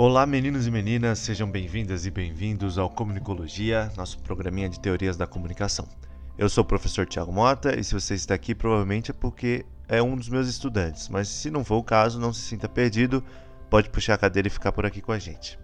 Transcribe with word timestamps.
Olá, 0.00 0.24
meninos 0.24 0.64
e 0.64 0.70
meninas, 0.70 1.18
sejam 1.18 1.50
bem-vindas 1.50 2.06
e 2.06 2.10
bem-vindos 2.12 2.78
ao 2.78 2.88
Comunicologia, 2.88 3.90
nosso 3.96 4.20
programinha 4.20 4.68
de 4.68 4.78
teorias 4.78 5.16
da 5.16 5.26
comunicação. 5.26 5.88
Eu 6.38 6.48
sou 6.48 6.62
o 6.62 6.64
professor 6.64 7.04
Tiago 7.04 7.32
Mota 7.32 7.76
e 7.76 7.82
se 7.82 7.94
você 7.94 8.14
está 8.14 8.32
aqui, 8.32 8.54
provavelmente 8.54 9.10
é 9.10 9.12
porque 9.12 9.66
é 9.88 10.00
um 10.00 10.14
dos 10.14 10.28
meus 10.28 10.48
estudantes, 10.48 11.08
mas 11.08 11.26
se 11.26 11.50
não 11.50 11.64
for 11.64 11.78
o 11.78 11.82
caso, 11.82 12.20
não 12.20 12.32
se 12.32 12.42
sinta 12.42 12.68
perdido, 12.68 13.24
pode 13.68 13.90
puxar 13.90 14.14
a 14.14 14.18
cadeira 14.18 14.46
e 14.46 14.52
ficar 14.52 14.70
por 14.70 14.86
aqui 14.86 15.00
com 15.00 15.10
a 15.10 15.18
gente. 15.18 15.58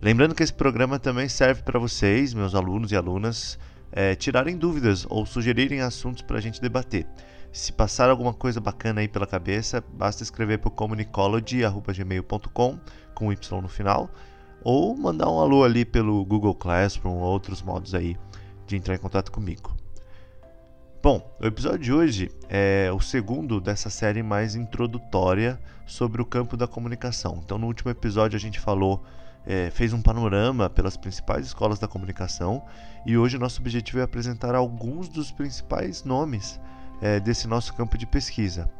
Lembrando 0.00 0.32
que 0.32 0.44
esse 0.44 0.54
programa 0.54 1.00
também 1.00 1.28
serve 1.28 1.62
para 1.62 1.80
vocês, 1.80 2.32
meus 2.32 2.54
alunos 2.54 2.92
e 2.92 2.96
alunas, 2.96 3.58
é, 3.90 4.14
tirarem 4.14 4.56
dúvidas 4.56 5.04
ou 5.10 5.26
sugerirem 5.26 5.80
assuntos 5.80 6.22
para 6.22 6.38
a 6.38 6.40
gente 6.40 6.60
debater. 6.60 7.04
Se 7.52 7.70
passar 7.70 8.08
alguma 8.08 8.32
coisa 8.32 8.58
bacana 8.60 9.02
aí 9.02 9.08
pela 9.08 9.26
cabeça, 9.26 9.84
basta 9.92 10.22
escrever 10.22 10.58
para 10.58 10.68
o 10.68 10.70
comunicology.gmail.com 10.70 12.78
com 13.14 13.30
Y 13.30 13.60
no 13.60 13.68
final, 13.68 14.08
ou 14.64 14.96
mandar 14.96 15.28
um 15.28 15.38
alô 15.38 15.62
ali 15.62 15.84
pelo 15.84 16.24
Google 16.24 16.54
Classroom 16.54 17.12
ou 17.12 17.20
outros 17.20 17.60
modos 17.60 17.94
aí 17.94 18.16
de 18.66 18.76
entrar 18.76 18.94
em 18.94 18.98
contato 18.98 19.30
comigo. 19.30 19.76
Bom, 21.02 21.36
o 21.38 21.46
episódio 21.46 21.80
de 21.80 21.92
hoje 21.92 22.30
é 22.48 22.90
o 22.90 23.00
segundo 23.00 23.60
dessa 23.60 23.90
série 23.90 24.22
mais 24.22 24.54
introdutória 24.54 25.60
sobre 25.84 26.22
o 26.22 26.24
campo 26.24 26.56
da 26.56 26.66
comunicação. 26.66 27.38
Então, 27.44 27.58
no 27.58 27.66
último 27.66 27.90
episódio 27.90 28.36
a 28.36 28.40
gente 28.40 28.58
falou, 28.58 29.04
é, 29.44 29.68
fez 29.70 29.92
um 29.92 30.00
panorama 30.00 30.70
pelas 30.70 30.96
principais 30.96 31.44
escolas 31.44 31.78
da 31.78 31.86
comunicação 31.86 32.64
e 33.04 33.18
hoje 33.18 33.36
nosso 33.36 33.60
objetivo 33.60 33.98
é 33.98 34.02
apresentar 34.02 34.54
alguns 34.54 35.06
dos 35.08 35.30
principais 35.30 36.02
nomes 36.02 36.58
é, 37.02 37.20
desse 37.20 37.48
nosso 37.48 37.74
campo 37.74 37.98
de 37.98 38.06
pesquisa. 38.06 38.70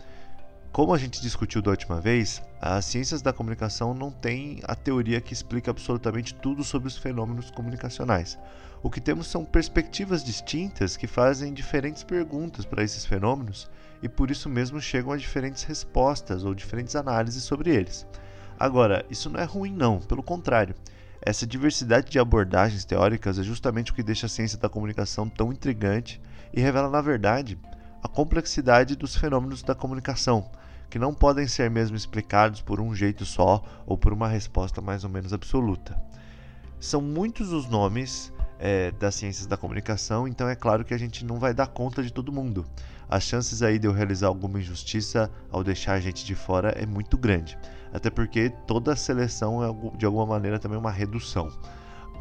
Como 0.73 0.95
a 0.95 0.99
gente 0.99 1.21
discutiu 1.21 1.61
da 1.61 1.71
última 1.71 2.01
vez, 2.01 2.41
as 2.59 2.87
ciências 2.87 3.21
da 3.21 3.31
comunicação 3.31 3.93
não 3.93 4.11
têm 4.11 4.61
a 4.65 4.75
teoria 4.75 5.21
que 5.21 5.35
explica 5.35 5.71
absolutamente 5.71 6.35
tudo 6.35 6.65
sobre 6.65 6.89
os 6.89 6.97
fenômenos 6.97 7.51
comunicacionais. 7.51 8.39
O 8.83 8.89
que 8.89 9.01
temos 9.01 9.27
são 9.27 9.45
perspectivas 9.45 10.25
distintas 10.25 10.97
que 10.97 11.07
fazem 11.07 11.53
diferentes 11.53 12.03
perguntas 12.03 12.65
para 12.65 12.83
esses 12.83 13.05
fenômenos 13.05 13.71
e 14.03 14.09
por 14.09 14.31
isso 14.31 14.49
mesmo 14.49 14.81
chegam 14.81 15.13
a 15.13 15.17
diferentes 15.19 15.63
respostas 15.65 16.43
ou 16.43 16.55
diferentes 16.55 16.97
análises 16.97 17.43
sobre 17.43 17.71
eles. 17.71 18.07
Agora, 18.59 19.05
isso 19.11 19.29
não 19.29 19.41
é 19.41 19.45
ruim, 19.45 19.75
não, 19.75 19.99
pelo 19.99 20.23
contrário. 20.23 20.75
Essa 21.21 21.47
diversidade 21.47 22.11
de 22.11 22.19
abordagens 22.19 22.85
teóricas 22.85 23.39
é 23.39 23.43
justamente 23.43 23.93
o 23.93 23.95
que 23.95 24.03
deixa 24.03 24.27
a 24.27 24.29
ciência 24.29 24.59
da 24.59 24.69
comunicação 24.69 25.29
tão 25.29 25.53
intrigante 25.53 26.21
e 26.53 26.61
revela, 26.61 26.89
na 26.89 27.01
verdade, 27.01 27.59
a 28.03 28.09
complexidade 28.09 28.97
dos 28.97 29.17
fenômenos 29.17 29.63
da 29.63 29.75
comunicação, 29.75 30.51
que 30.91 30.99
não 30.99 31.15
podem 31.15 31.47
ser 31.47 31.71
mesmo 31.71 31.97
explicados 31.97 32.61
por 32.61 32.81
um 32.81 32.95
jeito 32.95 33.25
só 33.25 33.63
ou 33.87 33.97
por 33.97 34.13
uma 34.13 34.29
resposta 34.29 34.81
mais 34.81 35.05
ou 35.05 35.11
menos 35.11 35.33
absoluta. 35.33 35.97
São 36.81 37.01
muitos 37.01 37.53
os 37.53 37.69
nomes 37.69 38.33
é, 38.59 38.91
das 38.91 39.15
ciências 39.15 39.47
da 39.47 39.57
comunicação, 39.57 40.27
então 40.27 40.49
é 40.49 40.57
claro 40.57 40.85
que 40.85 40.93
a 40.93 40.99
gente 40.99 41.25
não 41.25 41.39
vai 41.39 41.55
dar 41.55 41.69
conta 41.69 42.03
de 42.03 42.13
todo 42.13 42.33
mundo. 42.33 42.67
As 43.09 43.23
chances 43.23 43.63
aí 43.63 43.79
de 43.79 43.87
eu 43.87 43.93
realizar 43.93 44.27
alguma 44.27 44.59
injustiça 44.59 45.31
ao 45.51 45.63
deixar 45.63 45.95
a 45.95 46.01
gente 46.01 46.25
de 46.25 46.35
fora 46.35 46.71
é 46.71 46.85
muito 46.85 47.17
grande, 47.17 47.57
até 47.93 48.11
porque 48.11 48.51
toda 48.67 48.97
seleção 48.97 49.63
é 49.63 49.97
de 49.97 50.05
alguma 50.05 50.27
maneira 50.27 50.59
também 50.59 50.79
uma 50.79 50.91
redução. 50.91 51.49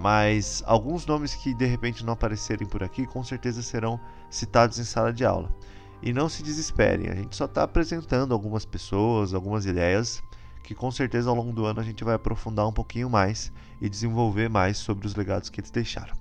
Mas 0.01 0.63
alguns 0.65 1.05
nomes 1.05 1.35
que 1.35 1.53
de 1.53 1.65
repente 1.65 2.03
não 2.03 2.13
aparecerem 2.13 2.67
por 2.67 2.81
aqui 2.81 3.05
com 3.05 3.23
certeza 3.23 3.61
serão 3.61 3.99
citados 4.31 4.79
em 4.79 4.83
sala 4.83 5.13
de 5.13 5.23
aula. 5.23 5.55
E 6.01 6.11
não 6.11 6.27
se 6.27 6.41
desesperem, 6.41 7.07
a 7.09 7.13
gente 7.13 7.35
só 7.35 7.45
está 7.45 7.61
apresentando 7.61 8.33
algumas 8.33 8.65
pessoas, 8.65 9.35
algumas 9.35 9.67
ideias 9.67 10.23
que 10.63 10.73
com 10.73 10.89
certeza 10.89 11.29
ao 11.29 11.35
longo 11.35 11.53
do 11.53 11.65
ano 11.65 11.79
a 11.79 11.83
gente 11.83 12.03
vai 12.03 12.15
aprofundar 12.15 12.67
um 12.67 12.73
pouquinho 12.73 13.11
mais 13.11 13.51
e 13.79 13.87
desenvolver 13.87 14.49
mais 14.49 14.79
sobre 14.79 15.05
os 15.05 15.13
legados 15.13 15.51
que 15.51 15.59
eles 15.59 15.69
deixaram. 15.69 16.15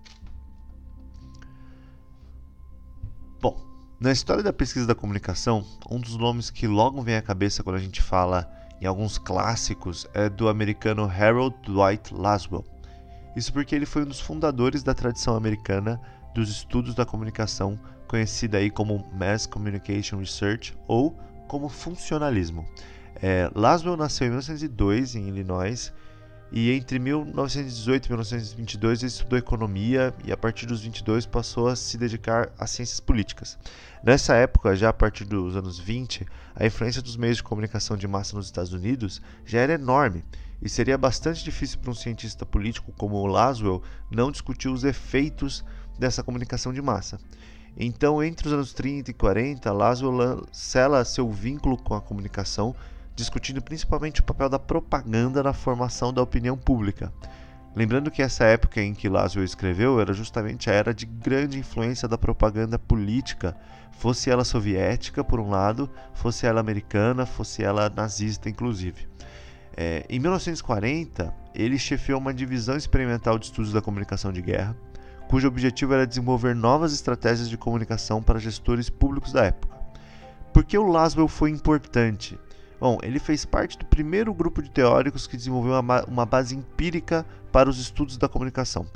Bom, 3.41 3.59
na 3.99 4.13
história 4.13 4.43
da 4.43 4.53
pesquisa 4.53 4.87
da 4.87 4.95
comunicação, 4.95 5.65
um 5.91 5.99
dos 5.99 6.19
nomes 6.19 6.51
que 6.51 6.67
logo 6.67 7.01
vem 7.01 7.17
à 7.17 7.23
cabeça 7.23 7.63
quando 7.63 7.77
a 7.77 7.81
gente 7.81 8.03
fala 8.03 8.47
em 8.79 8.85
alguns 8.85 9.17
clássicos 9.17 10.07
é 10.13 10.29
do 10.29 10.51
americano 10.51 11.05
Harold 11.05 11.57
Dwight 11.65 12.13
Laswell. 12.13 12.80
Isso 13.35 13.53
porque 13.53 13.75
ele 13.75 13.87
foi 13.87 14.03
um 14.03 14.07
dos 14.07 14.21
fundadores 14.21 14.83
da 14.83 14.95
tradição 14.95 15.37
americana 15.37 16.01
dos 16.35 16.51
estudos 16.51 16.95
da 16.95 17.05
comunicação, 17.05 17.79
conhecida 18.07 18.59
aí 18.59 18.71
como 18.71 19.07
Mass 19.13 19.47
Communication 19.47 20.19
Research 20.19 20.77
ou 20.87 21.17
como 21.49 21.69
funcionalismo. 21.69 22.65
É, 23.23 23.51
Laswell 23.55 23.97
nasceu 23.97 24.27
em 24.27 24.31
1902 24.31 25.15
em 25.17 25.29
Illinois 25.29 25.93
e 26.53 26.73
entre 26.73 26.99
1918 26.99 28.07
e 28.07 28.09
1922 28.09 29.03
ele 29.03 29.09
estudou 29.09 29.39
economia 29.39 30.13
e 30.25 30.33
a 30.33 30.37
partir 30.37 30.67
dos 30.67 30.81
22 30.83 31.27
passou 31.27 31.69
a 31.69 31.77
se 31.77 31.97
dedicar 31.97 32.53
às 32.59 32.71
ciências 32.71 32.99
políticas. 32.99 33.59
Nessa 34.03 34.35
época, 34.35 34.75
já 34.75 34.89
a 34.89 34.93
partir 34.93 35.25
dos 35.25 35.55
anos 35.55 35.79
20, 35.79 36.27
a 36.57 36.67
influência 36.67 37.03
dos 37.03 37.17
meios 37.17 37.37
de 37.37 37.43
comunicação 37.43 37.97
de 37.97 38.09
massa 38.09 38.37
nos 38.37 38.47
Estados 38.47 38.73
Unidos 38.73 39.21
já 39.45 39.61
era 39.61 39.75
enorme 39.75 40.25
e 40.63 40.69
seria 40.69 40.99
bastante 40.99 41.43
difícil 41.43 41.79
para 41.79 41.91
um 41.91 41.95
cientista 41.95 42.45
político 42.45 42.93
como 42.93 43.27
Laswell 43.27 43.83
não 44.11 44.31
discutir 44.31 44.69
os 44.69 44.85
efeitos 44.85 45.65
dessa 45.99 46.23
comunicação 46.23 46.73
de 46.73 46.83
massa. 46.83 47.19
Então, 47.77 48.23
entre 48.23 48.49
os 48.49 48.53
anos 48.53 48.73
30 48.73 49.11
e 49.11 49.15
40, 49.15 49.73
Laswell 49.73 50.47
sela 50.53 51.05
seu 51.05 51.31
vínculo 51.31 51.77
com 51.77 51.95
a 51.95 52.01
comunicação 52.01 52.75
discutindo 53.21 53.61
principalmente 53.61 54.21
o 54.21 54.25
papel 54.25 54.49
da 54.49 54.59
propaganda 54.59 55.43
na 55.43 55.53
formação 55.53 56.13
da 56.13 56.23
opinião 56.23 56.57
pública. 56.57 57.13
Lembrando 57.75 58.11
que 58.11 58.23
essa 58.23 58.45
época 58.45 58.81
em 58.81 58.95
que 58.95 59.09
Laszlo 59.09 59.45
escreveu 59.45 60.01
era 60.01 60.13
justamente 60.13 60.69
a 60.69 60.73
era 60.73 60.93
de 60.93 61.07
grande 61.07 61.59
influência 61.59 62.09
da 62.09 62.19
propaganda 62.19 62.79
política, 62.79 63.57
fosse 63.93 64.29
ela 64.29 64.45
soviética, 64.45 65.23
por 65.23 65.39
um 65.39 65.51
lado, 65.51 65.89
fosse 66.15 66.47
ela 66.47 66.61
americana, 66.61 67.25
fosse 67.27 67.63
ela 67.63 67.89
nazista, 67.89 68.49
inclusive. 68.49 69.10
É, 69.77 70.05
em 70.09 70.19
1940, 70.19 71.35
ele 71.55 71.79
chefiou 71.79 72.21
uma 72.21 72.35
divisão 72.35 72.77
experimental 72.77 73.39
de 73.39 73.47
estudos 73.47 73.73
da 73.73 73.81
comunicação 73.81 74.33
de 74.33 74.43
guerra, 74.43 74.77
cujo 75.29 75.47
objetivo 75.47 75.95
era 75.95 76.07
desenvolver 76.07 76.55
novas 76.55 76.93
estratégias 76.93 77.49
de 77.49 77.57
comunicação 77.57 78.23
para 78.23 78.39
gestores 78.39 78.91
públicos 78.91 79.33
da 79.33 79.45
época. 79.45 79.79
Por 80.53 80.65
que 80.65 80.77
o 80.77 80.87
Laswell 80.87 81.29
foi 81.29 81.51
importante? 81.51 82.39
Bom, 82.81 82.99
ele 83.03 83.19
fez 83.19 83.45
parte 83.45 83.79
do 83.79 83.85
primeiro 83.85 84.33
grupo 84.35 84.63
de 84.63 84.71
teóricos 84.71 85.27
que 85.27 85.37
desenvolveu 85.37 85.79
uma, 85.79 86.27
base 86.27 86.57
empírica 86.57 87.25
para 87.53 87.69
os 87.69 87.79
estudos 87.79 88.17
da 88.17 88.29
comunicação, 88.29 88.87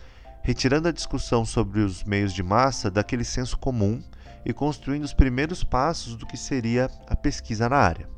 retirando 0.42 0.88
a 0.88 0.92
discussão 0.92 1.44
sobre 1.44 1.80
os 1.80 2.02
meios 2.02 2.32
de 2.32 2.42
massa 2.42 2.90
daquele 2.90 3.24
senso 3.24 3.58
comum 3.58 4.02
e 4.44 4.52
construindo 4.52 5.04
os 5.04 5.14
primeiros 5.14 5.62
passos 5.62 6.16
do 6.16 6.26
que 6.26 6.36
seria 6.36 6.90
a 7.06 7.14
pesquisa 7.14 7.68
na 7.68 7.76
área. 7.76 8.08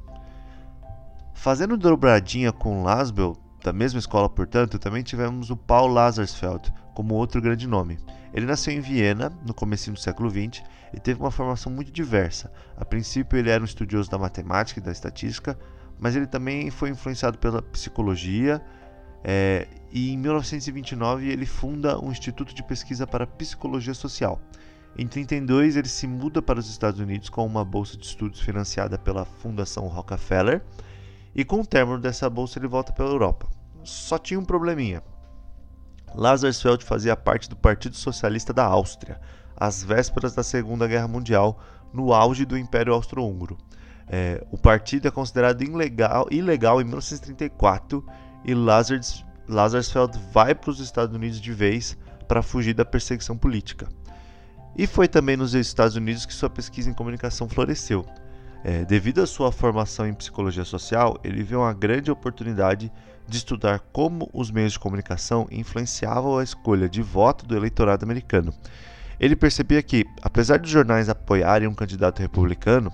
Fazendo 1.37 1.77
dobradinha 1.77 2.51
com 2.51 2.83
Lasbel, 2.83 3.37
da 3.63 3.73
mesma 3.73 4.01
escola, 4.01 4.29
portanto, 4.29 4.81
também 4.81 5.03
tivemos 5.03 5.49
o 5.51 5.57
Paul 5.57 5.89
Lazarsfeld 5.89 6.73
como 6.93 7.15
outro 7.15 7.41
grande 7.41 7.69
nome. 7.69 7.99
Ele 8.33 8.47
nasceu 8.47 8.73
em 8.73 8.81
Viena, 8.81 9.31
no 9.47 9.55
começo 9.55 9.93
do 9.93 10.01
século 10.01 10.29
XX, 10.29 10.65
e 10.93 10.99
teve 10.99 11.21
uma 11.21 11.31
formação 11.31 11.71
muito 11.71 11.93
diversa. 11.93 12.51
A 12.77 12.85
princípio, 12.85 13.39
ele 13.39 13.51
era 13.51 13.63
um 13.63 13.67
estudioso 13.67 14.11
da 14.11 14.19
matemática 14.19 14.81
e 14.81 14.83
da 14.83 14.91
estatística, 14.91 15.57
mas 16.01 16.17
ele 16.17 16.27
também 16.27 16.71
foi 16.71 16.89
influenciado 16.89 17.39
pela 17.39 17.63
psicologia. 17.63 18.61
É, 19.23 19.69
e 19.93 20.13
em 20.13 20.17
1929 20.17 21.29
ele 21.29 21.47
funda 21.47 22.03
um 22.03 22.11
instituto 22.11 22.55
de 22.55 22.63
pesquisa 22.63 23.07
para 23.07 23.27
psicologia 23.27 23.95
social. 23.95 24.41
Em 24.99 25.07
32 25.07 25.77
ele 25.77 25.89
se 25.89 26.09
muda 26.09 26.41
para 26.41 26.59
os 26.59 26.69
Estados 26.69 26.99
Unidos 26.99 27.29
com 27.29 27.45
uma 27.47 27.65
bolsa 27.65 27.97
de 27.97 28.07
estudos 28.07 28.41
financiada 28.41 28.99
pela 28.99 29.25
Fundação 29.25 29.87
Rockefeller 29.87 30.63
e 31.37 31.44
com 31.44 31.61
o 31.61 31.67
término 31.67 31.99
dessa 31.99 32.31
bolsa 32.31 32.59
ele 32.59 32.67
volta 32.67 32.93
para 32.93 33.05
a 33.05 33.09
Europa. 33.09 33.47
Só 33.85 34.17
tinha 34.17 34.41
um 34.41 34.44
probleminha. 34.44 35.03
Lazarsfeld 36.15 36.83
fazia 36.83 37.15
parte 37.15 37.50
do 37.50 37.55
Partido 37.55 37.94
Socialista 37.94 38.55
da 38.55 38.65
Áustria, 38.65 39.21
às 39.55 39.85
vésperas 39.85 40.35
da 40.35 40.43
Segunda 40.43 40.88
Guerra 40.88 41.06
Mundial, 41.06 41.61
no 41.93 42.15
auge 42.15 42.47
do 42.47 42.56
Império 42.56 42.94
Austro-Húngaro. 42.94 43.59
É, 44.09 44.43
o 44.50 44.56
partido 44.56 45.09
é 45.09 45.11
considerado 45.11 45.62
ilegal, 45.62 46.27
ilegal 46.31 46.81
em 46.81 46.85
1934 46.85 48.05
e 48.44 48.55
Lazars, 48.55 49.23
Lazarsfeld 49.47 50.19
vai 50.32 50.55
para 50.55 50.71
os 50.71 50.81
Estados 50.81 51.15
Unidos 51.15 51.39
de 51.39 51.53
vez 51.53 51.99
para 52.27 52.43
fugir 52.43 52.73
da 52.73 52.85
perseguição 52.85 53.37
política. 53.37 53.87
E 54.75 54.87
foi 54.87 55.06
também 55.06 55.37
nos 55.37 55.55
Estados 55.55 55.97
Unidos 55.97 56.25
que 56.25 56.32
sua 56.32 56.49
pesquisa 56.49 56.89
em 56.89 56.94
comunicação 56.94 57.49
floresceu. 57.49 58.06
É, 58.69 58.85
devido 58.85 59.23
à 59.23 59.27
sua 59.29 59.53
formação 59.53 60.09
em 60.09 60.13
psicologia 60.13 60.65
social, 60.65 61.17
ele 61.23 61.45
viu 61.45 61.61
uma 61.61 61.73
grande 61.73 62.11
oportunidade 62.11 62.91
de 63.25 63.37
estudar 63.37 63.79
como 63.93 64.29
os 64.33 64.51
meios 64.51 64.73
de 64.73 64.81
comunicação 64.81 65.47
influenciavam 65.53 66.37
a 66.37 66.43
escolha 66.43 66.89
de 66.89 67.01
voto 67.01 67.47
do 67.47 67.57
eleitorado 67.57 68.05
americano. 68.05 68.53
Ele 69.21 69.37
percebia 69.37 69.81
que, 69.85 70.05
apesar 70.21 70.59
dos 70.59 70.69
jornais 70.69 71.09
apoiarem 71.09 71.69
um 71.69 71.75
candidato 71.77 72.19
republicano, 72.19 72.93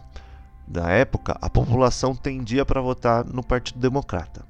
na 0.69 0.91
época 0.91 1.39
a 1.41 1.49
população 1.49 2.15
tendia 2.15 2.67
para 2.67 2.83
votar 2.83 3.25
no 3.25 3.43
Partido 3.43 3.81
Democrata. 3.81 4.45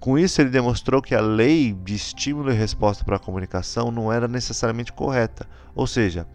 Com 0.00 0.18
isso, 0.18 0.40
ele 0.40 0.48
demonstrou 0.48 1.02
que 1.02 1.14
a 1.14 1.20
lei 1.20 1.74
de 1.74 1.94
estímulo 1.94 2.50
e 2.50 2.54
resposta 2.54 3.04
para 3.04 3.16
a 3.16 3.20
comunicação 3.20 3.90
não 3.90 4.10
era 4.10 4.26
necessariamente 4.26 4.90
correta, 4.90 5.46
ou 5.74 5.86
seja, 5.86 6.26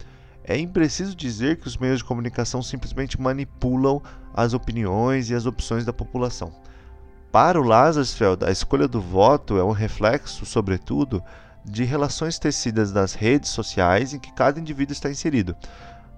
é 0.48 0.58
impreciso 0.58 1.14
dizer 1.14 1.58
que 1.58 1.68
os 1.68 1.76
meios 1.76 1.98
de 1.98 2.04
comunicação 2.04 2.62
simplesmente 2.62 3.20
manipulam 3.20 4.02
as 4.32 4.54
opiniões 4.54 5.28
e 5.28 5.34
as 5.34 5.44
opções 5.44 5.84
da 5.84 5.92
população. 5.92 6.50
Para 7.30 7.60
o 7.60 7.64
Lazarsfeld, 7.64 8.42
a 8.46 8.50
escolha 8.50 8.88
do 8.88 8.98
voto 8.98 9.58
é 9.58 9.62
um 9.62 9.72
reflexo, 9.72 10.46
sobretudo, 10.46 11.22
de 11.62 11.84
relações 11.84 12.38
tecidas 12.38 12.90
nas 12.90 13.12
redes 13.12 13.50
sociais 13.50 14.14
em 14.14 14.18
que 14.18 14.32
cada 14.32 14.58
indivíduo 14.58 14.94
está 14.94 15.10
inserido. 15.10 15.54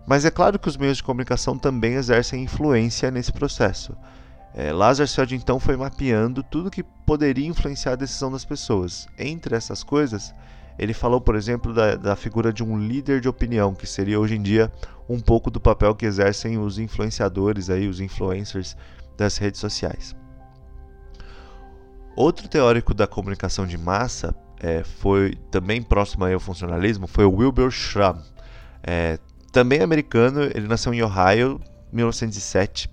Mas 0.06 0.25
é 0.25 0.31
claro 0.31 0.61
que 0.61 0.69
os 0.69 0.76
meios 0.76 0.99
de 0.99 1.03
comunicação 1.03 1.59
também 1.59 1.94
exercem 1.94 2.44
influência 2.44 3.11
nesse 3.11 3.33
processo. 3.33 3.97
É, 4.55 4.73
Lazarsfeld 4.73 5.35
então 5.35 5.59
foi 5.59 5.76
mapeando 5.76 6.44
tudo 6.44 6.71
que 6.71 6.85
poderia 7.05 7.49
influenciar 7.49 7.93
a 7.93 7.97
decisão 7.97 8.31
das 8.31 8.44
pessoas. 8.44 9.09
Entre 9.19 9.56
essas 9.56 9.83
coisas, 9.83 10.33
ele 10.81 10.94
falou, 10.94 11.21
por 11.21 11.37
exemplo, 11.37 11.75
da, 11.75 11.94
da 11.94 12.17
figura 12.17 12.50
de 12.50 12.65
um 12.65 12.79
líder 12.79 13.21
de 13.21 13.29
opinião, 13.29 13.75
que 13.75 13.87
seria 13.87 14.19
hoje 14.19 14.35
em 14.35 14.41
dia 14.41 14.73
um 15.06 15.21
pouco 15.21 15.50
do 15.50 15.61
papel 15.61 15.94
que 15.94 16.06
exercem 16.06 16.56
os 16.56 16.79
influenciadores, 16.79 17.69
aí, 17.69 17.87
os 17.87 18.00
influencers 18.00 18.75
das 19.15 19.37
redes 19.37 19.61
sociais. 19.61 20.17
Outro 22.17 22.49
teórico 22.49 22.94
da 22.94 23.06
comunicação 23.06 23.67
de 23.67 23.77
massa 23.77 24.35
é, 24.59 24.82
foi 24.82 25.35
também 25.50 25.82
próximo 25.82 26.25
ao 26.25 26.41
funcionalismo 26.41 27.06
foi 27.06 27.26
o 27.26 27.35
Wilbur 27.35 27.71
Schramm. 27.71 28.23
É, 28.83 29.19
também 29.53 29.83
americano, 29.83 30.44
ele 30.44 30.67
nasceu 30.67 30.94
em 30.94 31.03
Ohio, 31.03 31.61
1907, 31.93 32.88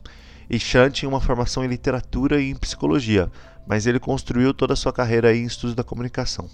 e 0.49 0.59
Schramm 0.59 0.89
tinha 0.89 1.07
uma 1.07 1.21
formação 1.21 1.63
em 1.63 1.69
literatura 1.69 2.41
e 2.41 2.49
em 2.49 2.55
psicologia, 2.55 3.31
mas 3.65 3.87
ele 3.87 3.99
construiu 3.99 4.53
toda 4.53 4.73
a 4.73 4.75
sua 4.75 4.91
carreira 4.91 5.33
em 5.33 5.45
estudos 5.45 5.73
da 5.73 5.85
comunicação. 5.85 6.49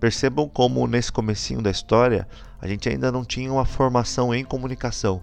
Percebam 0.00 0.48
como 0.48 0.86
nesse 0.86 1.10
comecinho 1.10 1.60
da 1.60 1.70
história 1.70 2.26
a 2.60 2.66
gente 2.66 2.88
ainda 2.88 3.10
não 3.10 3.24
tinha 3.24 3.52
uma 3.52 3.64
formação 3.64 4.34
em 4.34 4.44
comunicação. 4.44 5.22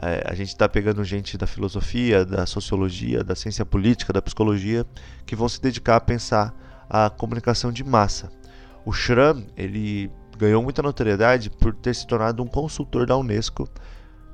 É, 0.00 0.24
a 0.26 0.34
gente 0.34 0.48
está 0.48 0.68
pegando 0.68 1.04
gente 1.04 1.38
da 1.38 1.46
filosofia, 1.46 2.24
da 2.24 2.46
sociologia, 2.46 3.22
da 3.22 3.34
ciência 3.34 3.64
política, 3.64 4.12
da 4.12 4.20
psicologia, 4.20 4.84
que 5.24 5.36
vão 5.36 5.48
se 5.48 5.60
dedicar 5.60 5.96
a 5.96 6.00
pensar 6.00 6.54
a 6.88 7.08
comunicação 7.08 7.70
de 7.70 7.84
massa. 7.84 8.30
O 8.84 8.92
Schramm 8.92 9.46
ele 9.56 10.10
ganhou 10.36 10.62
muita 10.62 10.82
notoriedade 10.82 11.48
por 11.48 11.74
ter 11.74 11.94
se 11.94 12.06
tornado 12.06 12.42
um 12.42 12.46
consultor 12.46 13.06
da 13.06 13.16
Unesco 13.16 13.68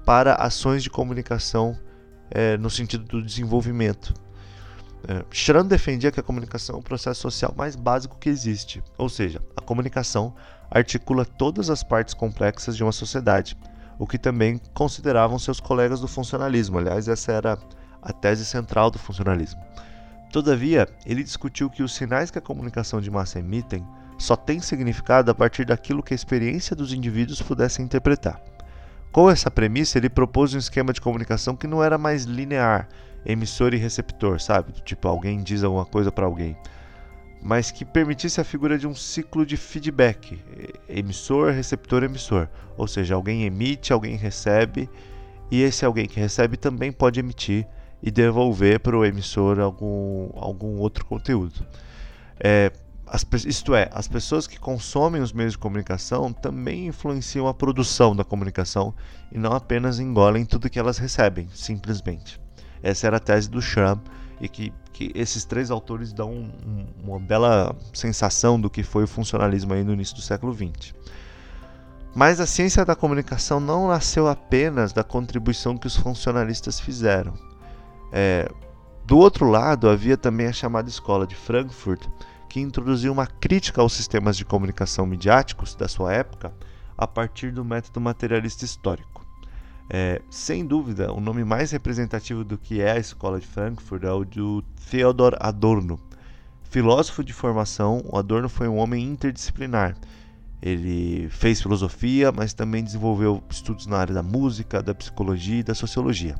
para 0.04 0.34
ações 0.34 0.82
de 0.82 0.90
comunicação 0.90 1.78
é, 2.30 2.56
no 2.56 2.70
sentido 2.70 3.04
do 3.04 3.22
desenvolvimento. 3.22 4.14
É, 5.10 5.24
Schramm 5.28 5.66
defendia 5.66 6.12
que 6.12 6.20
a 6.20 6.22
comunicação 6.22 6.76
é 6.76 6.78
o 6.78 6.82
processo 6.82 7.20
social 7.20 7.52
mais 7.56 7.74
básico 7.74 8.16
que 8.16 8.28
existe, 8.28 8.80
ou 8.96 9.08
seja, 9.08 9.42
a 9.56 9.60
comunicação 9.60 10.32
articula 10.70 11.24
todas 11.24 11.68
as 11.68 11.82
partes 11.82 12.14
complexas 12.14 12.76
de 12.76 12.84
uma 12.84 12.92
sociedade, 12.92 13.58
o 13.98 14.06
que 14.06 14.16
também 14.16 14.60
consideravam 14.72 15.36
seus 15.36 15.58
colegas 15.58 15.98
do 15.98 16.06
funcionalismo. 16.06 16.78
Aliás, 16.78 17.08
essa 17.08 17.32
era 17.32 17.58
a 18.00 18.12
tese 18.12 18.44
central 18.44 18.88
do 18.88 19.00
funcionalismo. 19.00 19.60
Todavia, 20.32 20.88
ele 21.04 21.24
discutiu 21.24 21.68
que 21.68 21.82
os 21.82 21.92
sinais 21.92 22.30
que 22.30 22.38
a 22.38 22.42
comunicação 22.42 23.00
de 23.00 23.10
massa 23.10 23.40
emitem 23.40 23.84
só 24.16 24.36
têm 24.36 24.60
significado 24.60 25.28
a 25.28 25.34
partir 25.34 25.64
daquilo 25.64 26.04
que 26.04 26.14
a 26.14 26.16
experiência 26.16 26.76
dos 26.76 26.92
indivíduos 26.92 27.42
pudesse 27.42 27.82
interpretar. 27.82 28.40
Com 29.10 29.28
essa 29.28 29.50
premissa, 29.50 29.98
ele 29.98 30.08
propôs 30.08 30.54
um 30.54 30.58
esquema 30.58 30.92
de 30.92 31.00
comunicação 31.00 31.56
que 31.56 31.66
não 31.66 31.82
era 31.82 31.98
mais 31.98 32.22
linear, 32.26 32.86
emissor 33.24 33.74
e 33.74 33.76
receptor, 33.76 34.40
sabe? 34.40 34.72
Tipo, 34.84 35.08
alguém 35.08 35.42
diz 35.42 35.62
alguma 35.62 35.84
coisa 35.84 36.10
para 36.10 36.26
alguém. 36.26 36.56
Mas 37.42 37.70
que 37.70 37.84
permitisse 37.84 38.40
a 38.40 38.44
figura 38.44 38.78
de 38.78 38.86
um 38.86 38.94
ciclo 38.94 39.46
de 39.46 39.56
feedback, 39.56 40.38
emissor, 40.88 41.52
receptor, 41.52 42.02
emissor. 42.02 42.48
Ou 42.76 42.86
seja, 42.86 43.14
alguém 43.14 43.44
emite, 43.44 43.92
alguém 43.92 44.16
recebe, 44.16 44.88
e 45.50 45.62
esse 45.62 45.84
alguém 45.84 46.06
que 46.06 46.20
recebe 46.20 46.56
também 46.56 46.92
pode 46.92 47.18
emitir 47.18 47.66
e 48.02 48.10
devolver 48.10 48.80
para 48.80 48.96
o 48.96 49.04
emissor 49.04 49.58
algum, 49.58 50.30
algum 50.34 50.78
outro 50.78 51.04
conteúdo. 51.04 51.66
É, 52.38 52.72
as, 53.06 53.26
isto 53.44 53.74
é, 53.74 53.90
as 53.92 54.06
pessoas 54.06 54.46
que 54.46 54.58
consomem 54.58 55.20
os 55.20 55.32
meios 55.32 55.52
de 55.52 55.58
comunicação 55.58 56.32
também 56.32 56.86
influenciam 56.86 57.48
a 57.48 57.54
produção 57.54 58.14
da 58.14 58.22
comunicação 58.22 58.94
e 59.32 59.38
não 59.38 59.52
apenas 59.52 59.98
engolem 59.98 60.44
tudo 60.44 60.70
que 60.70 60.78
elas 60.78 60.96
recebem, 60.96 61.48
simplesmente. 61.52 62.40
Essa 62.82 63.06
era 63.06 63.16
a 63.18 63.20
tese 63.20 63.48
do 63.48 63.60
Schramm 63.60 64.00
e 64.40 64.48
que, 64.48 64.72
que 64.92 65.12
esses 65.14 65.44
três 65.44 65.70
autores 65.70 66.12
dão 66.12 66.30
um, 66.32 66.50
um, 66.66 66.86
uma 67.04 67.20
bela 67.20 67.76
sensação 67.92 68.60
do 68.60 68.70
que 68.70 68.82
foi 68.82 69.04
o 69.04 69.08
funcionalismo 69.08 69.72
aí 69.72 69.84
no 69.84 69.92
início 69.92 70.14
do 70.14 70.22
século 70.22 70.54
XX. 70.54 70.94
Mas 72.14 72.40
a 72.40 72.46
ciência 72.46 72.84
da 72.84 72.96
comunicação 72.96 73.60
não 73.60 73.88
nasceu 73.88 74.26
apenas 74.26 74.92
da 74.92 75.04
contribuição 75.04 75.76
que 75.76 75.86
os 75.86 75.96
funcionalistas 75.96 76.80
fizeram. 76.80 77.34
É, 78.12 78.50
do 79.04 79.18
outro 79.18 79.48
lado, 79.48 79.88
havia 79.88 80.16
também 80.16 80.46
a 80.46 80.52
chamada 80.52 80.88
Escola 80.88 81.26
de 81.26 81.36
Frankfurt, 81.36 82.06
que 82.48 82.60
introduziu 82.60 83.12
uma 83.12 83.26
crítica 83.26 83.80
aos 83.80 83.92
sistemas 83.92 84.36
de 84.36 84.44
comunicação 84.44 85.06
midiáticos 85.06 85.76
da 85.76 85.86
sua 85.86 86.12
época 86.12 86.52
a 86.98 87.06
partir 87.06 87.52
do 87.52 87.64
método 87.64 88.00
materialista 88.00 88.64
histórico. 88.64 89.19
É, 89.92 90.22
sem 90.30 90.64
dúvida, 90.64 91.12
o 91.12 91.20
nome 91.20 91.42
mais 91.42 91.72
representativo 91.72 92.44
do 92.44 92.56
que 92.56 92.80
é 92.80 92.92
a 92.92 92.98
Escola 92.98 93.40
de 93.40 93.46
Frankfurt 93.46 94.04
é 94.04 94.12
o 94.12 94.24
de 94.24 94.40
Theodor 94.88 95.36
Adorno. 95.40 95.98
Filósofo 96.62 97.24
de 97.24 97.32
formação, 97.32 98.00
o 98.04 98.16
Adorno 98.16 98.48
foi 98.48 98.68
um 98.68 98.76
homem 98.76 99.04
interdisciplinar. 99.04 99.96
Ele 100.62 101.28
fez 101.30 101.60
filosofia, 101.60 102.30
mas 102.30 102.54
também 102.54 102.84
desenvolveu 102.84 103.42
estudos 103.50 103.86
na 103.86 103.96
área 103.96 104.14
da 104.14 104.22
música, 104.22 104.80
da 104.80 104.94
psicologia 104.94 105.58
e 105.58 105.64
da 105.64 105.74
sociologia. 105.74 106.36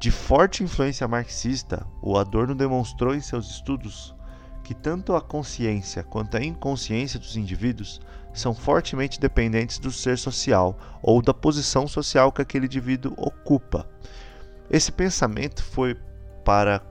De 0.00 0.10
forte 0.10 0.64
influência 0.64 1.06
marxista, 1.06 1.86
o 2.02 2.18
Adorno 2.18 2.56
demonstrou 2.56 3.14
em 3.14 3.20
seus 3.20 3.48
estudos 3.48 4.16
que 4.64 4.74
tanto 4.74 5.14
a 5.14 5.20
consciência 5.20 6.02
quanto 6.02 6.36
a 6.36 6.44
inconsciência 6.44 7.20
dos 7.20 7.36
indivíduos 7.36 8.00
são 8.38 8.54
fortemente 8.54 9.20
dependentes 9.20 9.78
do 9.78 9.90
ser 9.90 10.16
social 10.16 10.78
ou 11.02 11.20
da 11.20 11.34
posição 11.34 11.86
social 11.86 12.32
que 12.32 12.40
aquele 12.40 12.66
indivíduo 12.66 13.12
ocupa. 13.16 13.88
Esse 14.70 14.92
pensamento 14.92 15.62
foi 15.62 15.96
para 16.44 16.82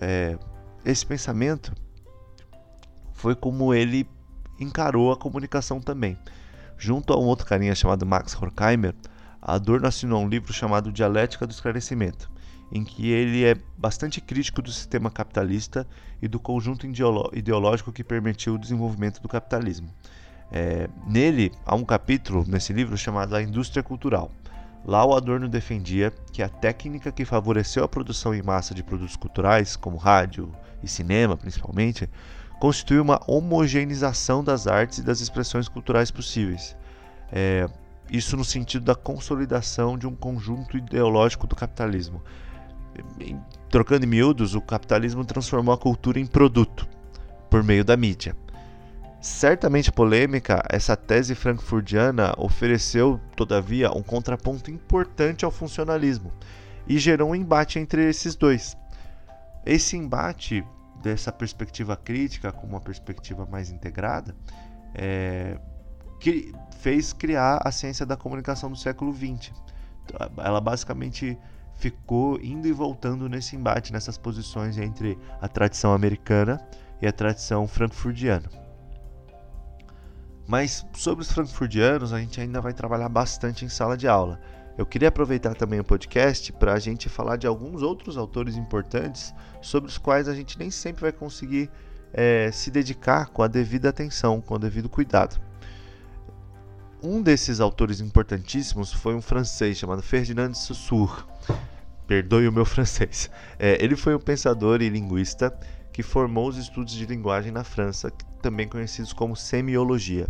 é, 0.00 0.38
esse 0.84 1.06
pensamento 1.06 1.72
foi 3.12 3.36
como 3.36 3.72
ele 3.72 4.08
encarou 4.58 5.12
a 5.12 5.16
comunicação 5.16 5.80
também. 5.80 6.18
Junto 6.76 7.12
a 7.12 7.18
um 7.18 7.24
outro 7.24 7.46
carinha 7.46 7.74
chamado 7.74 8.04
Max 8.04 8.34
Horkheimer, 8.34 8.94
Adorno 9.40 9.86
assinou 9.86 10.22
um 10.22 10.28
livro 10.28 10.52
chamado 10.52 10.92
Dialética 10.92 11.46
do 11.46 11.52
Esclarecimento, 11.52 12.30
em 12.72 12.82
que 12.82 13.10
ele 13.10 13.44
é 13.44 13.54
bastante 13.76 14.20
crítico 14.20 14.60
do 14.60 14.72
sistema 14.72 15.10
capitalista 15.10 15.86
e 16.20 16.26
do 16.26 16.40
conjunto 16.40 16.86
ideológico 17.32 17.92
que 17.92 18.02
permitiu 18.02 18.54
o 18.54 18.58
desenvolvimento 18.58 19.20
do 19.20 19.28
capitalismo. 19.28 19.88
É, 20.54 20.86
nele 21.06 21.50
há 21.64 21.74
um 21.74 21.84
capítulo 21.84 22.44
nesse 22.46 22.74
livro 22.74 22.96
chamado 22.98 23.34
A 23.34 23.42
Indústria 23.42 23.82
Cultural. 23.82 24.30
Lá 24.84 25.02
o 25.04 25.14
Adorno 25.14 25.48
defendia 25.48 26.12
que 26.30 26.42
a 26.42 26.48
técnica 26.48 27.10
que 27.10 27.24
favoreceu 27.24 27.82
a 27.82 27.88
produção 27.88 28.34
em 28.34 28.42
massa 28.42 28.74
de 28.74 28.82
produtos 28.82 29.16
culturais, 29.16 29.76
como 29.76 29.96
rádio 29.96 30.52
e 30.82 30.88
cinema 30.88 31.36
principalmente, 31.36 32.06
constitui 32.60 33.00
uma 33.00 33.20
homogeneização 33.26 34.44
das 34.44 34.66
artes 34.66 34.98
e 34.98 35.02
das 35.02 35.20
expressões 35.20 35.68
culturais 35.68 36.10
possíveis. 36.10 36.76
É, 37.32 37.66
isso 38.10 38.36
no 38.36 38.44
sentido 38.44 38.84
da 38.84 38.94
consolidação 38.94 39.96
de 39.96 40.06
um 40.06 40.14
conjunto 40.14 40.76
ideológico 40.76 41.46
do 41.46 41.56
capitalismo, 41.56 42.22
trocando 43.70 44.04
em 44.04 44.08
miúdos, 44.08 44.54
o 44.54 44.60
capitalismo 44.60 45.24
transformou 45.24 45.74
a 45.74 45.78
cultura 45.78 46.20
em 46.20 46.26
produto 46.26 46.86
por 47.48 47.62
meio 47.62 47.84
da 47.84 47.96
mídia. 47.96 48.36
Certamente 49.22 49.92
polêmica, 49.92 50.64
essa 50.68 50.96
tese 50.96 51.36
frankfurtiana 51.36 52.34
ofereceu, 52.36 53.20
todavia, 53.36 53.96
um 53.96 54.02
contraponto 54.02 54.68
importante 54.68 55.44
ao 55.44 55.50
funcionalismo 55.52 56.32
e 56.88 56.98
gerou 56.98 57.30
um 57.30 57.34
embate 57.36 57.78
entre 57.78 58.08
esses 58.10 58.34
dois. 58.34 58.76
Esse 59.64 59.96
embate, 59.96 60.64
dessa 61.00 61.30
perspectiva 61.30 61.96
crítica 61.96 62.50
com 62.50 62.66
uma 62.66 62.80
perspectiva 62.80 63.46
mais 63.46 63.70
integrada, 63.70 64.34
é, 64.92 65.56
que 66.18 66.52
fez 66.80 67.12
criar 67.12 67.60
a 67.64 67.70
ciência 67.70 68.04
da 68.04 68.16
comunicação 68.16 68.72
do 68.72 68.76
século 68.76 69.14
XX. 69.14 69.52
Ela 70.36 70.60
basicamente 70.60 71.38
ficou 71.76 72.40
indo 72.42 72.66
e 72.66 72.72
voltando 72.72 73.28
nesse 73.28 73.54
embate, 73.54 73.92
nessas 73.92 74.18
posições 74.18 74.78
entre 74.78 75.16
a 75.40 75.46
tradição 75.46 75.94
americana 75.94 76.60
e 77.00 77.06
a 77.06 77.12
tradição 77.12 77.68
frankfurtiana. 77.68 78.61
Mas 80.46 80.84
sobre 80.94 81.22
os 81.22 81.32
frankfurtianos 81.32 82.12
a 82.12 82.18
gente 82.18 82.40
ainda 82.40 82.60
vai 82.60 82.72
trabalhar 82.72 83.08
bastante 83.08 83.64
em 83.64 83.68
sala 83.68 83.96
de 83.96 84.08
aula. 84.08 84.40
Eu 84.76 84.86
queria 84.86 85.08
aproveitar 85.08 85.54
também 85.54 85.80
o 85.80 85.84
podcast 85.84 86.52
para 86.52 86.72
a 86.72 86.78
gente 86.78 87.08
falar 87.08 87.36
de 87.36 87.46
alguns 87.46 87.82
outros 87.82 88.16
autores 88.16 88.56
importantes 88.56 89.34
sobre 89.60 89.90
os 89.90 89.98
quais 89.98 90.28
a 90.28 90.34
gente 90.34 90.58
nem 90.58 90.70
sempre 90.70 91.02
vai 91.02 91.12
conseguir 91.12 91.70
é, 92.12 92.50
se 92.52 92.70
dedicar 92.70 93.28
com 93.28 93.42
a 93.42 93.48
devida 93.48 93.90
atenção, 93.90 94.40
com 94.40 94.54
o 94.54 94.58
devido 94.58 94.88
cuidado. 94.88 95.40
Um 97.02 97.20
desses 97.20 97.60
autores 97.60 98.00
importantíssimos 98.00 98.92
foi 98.92 99.14
um 99.14 99.20
francês 99.20 99.76
chamado 99.76 100.02
Ferdinand 100.02 100.52
de 100.52 100.58
Saussure. 100.58 101.24
Perdoe 102.06 102.48
o 102.48 102.52
meu 102.52 102.64
francês. 102.66 103.30
É, 103.58 103.82
ele 103.82 103.96
foi 103.96 104.14
um 104.14 104.20
pensador 104.20 104.80
e 104.80 104.88
linguista 104.88 105.52
que 105.92 106.02
formou 106.02 106.48
os 106.48 106.56
estudos 106.56 106.94
de 106.94 107.06
linguagem 107.06 107.52
na 107.52 107.62
França, 107.62 108.10
também 108.40 108.66
conhecidos 108.66 109.12
como 109.12 109.36
semiologia. 109.36 110.26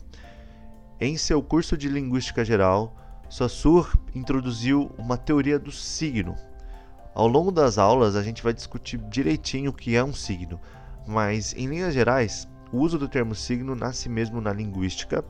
Em 1.00 1.16
seu 1.16 1.42
curso 1.42 1.76
de 1.76 1.88
linguística 1.88 2.45
geral, 2.45 2.97
Saussure 3.31 3.88
introduziu 4.14 4.90
uma 4.99 5.16
teoria 5.16 5.59
do 5.59 5.73
signo. 5.73 6.35
Ao 7.14 7.26
longo 7.26 7.50
das 7.50 7.78
aulas, 7.78 8.16
a 8.16 8.23
gente 8.23 8.42
vai 8.42 8.52
discutir 8.52 8.99
direitinho 9.09 9.71
o 9.71 9.75
que 9.75 9.97
é 9.97 10.04
um 10.04 10.12
signo, 10.12 10.61
mas 11.07 11.54
em 11.54 11.66
linhas 11.66 11.95
gerais, 11.95 12.49
o 12.73 12.78
uso 12.78 12.99
do 12.99 13.09
termo 13.09 13.35
signo 13.35 13.75
nasce 13.75 14.09
mesmo 14.09 14.40
na 14.40 14.52
linguística 14.52 15.25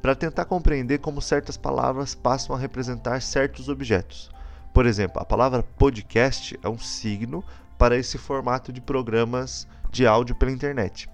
para 0.00 0.16
tentar 0.16 0.44
compreender 0.46 0.98
como 0.98 1.22
certas 1.22 1.56
palavras 1.56 2.14
passam 2.14 2.54
a 2.56 2.58
representar 2.58 3.22
certos 3.22 3.68
objetos. 3.68 4.30
Por 4.72 4.86
exemplo, 4.86 5.20
a 5.20 5.24
palavra 5.24 5.62
podcast 5.62 6.58
é 6.62 6.68
um 6.68 6.78
signo 6.78 7.44
para 7.82 7.96
esse 7.96 8.16
formato 8.16 8.72
de 8.72 8.80
programas 8.80 9.66
de 9.90 10.06
áudio 10.06 10.36
pela 10.36 10.52
internet. 10.52 11.10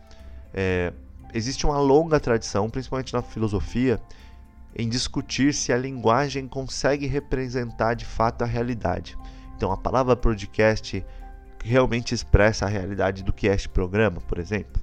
É, 0.53 0.93
existe 1.33 1.65
uma 1.65 1.81
longa 1.81 2.21
tradição, 2.21 2.69
principalmente 2.69 3.15
na 3.15 3.23
filosofia, 3.23 3.99
em 4.77 4.87
discutir 4.87 5.55
se 5.55 5.73
a 5.73 5.79
linguagem 5.79 6.47
consegue 6.47 7.07
representar 7.07 7.95
de 7.95 8.05
fato 8.05 8.43
a 8.43 8.47
realidade. 8.47 9.17
Então, 9.57 9.73
a 9.73 9.79
palavra 9.79 10.15
podcast 10.15 11.03
realmente 11.65 12.15
expressa 12.15 12.67
a 12.67 12.69
realidade 12.69 13.25
do 13.25 13.33
que 13.33 13.49
é 13.49 13.55
este 13.55 13.71
programa, 13.71 14.21
por 14.21 14.39
exemplo. 14.39 14.83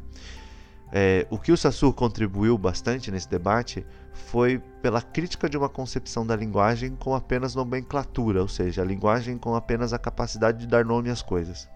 É, 0.92 1.28
o 1.30 1.38
que 1.38 1.52
o 1.52 1.58
Sassur 1.58 1.94
contribuiu 1.94 2.58
bastante 2.58 3.12
nesse 3.12 3.30
debate 3.30 3.86
foi 4.12 4.58
pela 4.82 5.04
crítica 5.04 5.48
de 5.48 5.56
uma 5.56 5.70
concepção 5.70 6.26
da 6.26 6.36
linguagem 6.36 6.96
com 6.96 7.14
apenas 7.14 7.54
nomenclatura, 7.54 8.42
ou 8.42 8.48
seja, 8.48 8.82
a 8.82 8.86
linguagem 8.86 9.38
com 9.38 9.54
apenas 9.54 9.94
a 9.94 10.00
capacidade 10.00 10.58
de 10.58 10.66
dar 10.66 10.84
nome 10.84 11.12
às 11.12 11.22
coisas. 11.22 11.70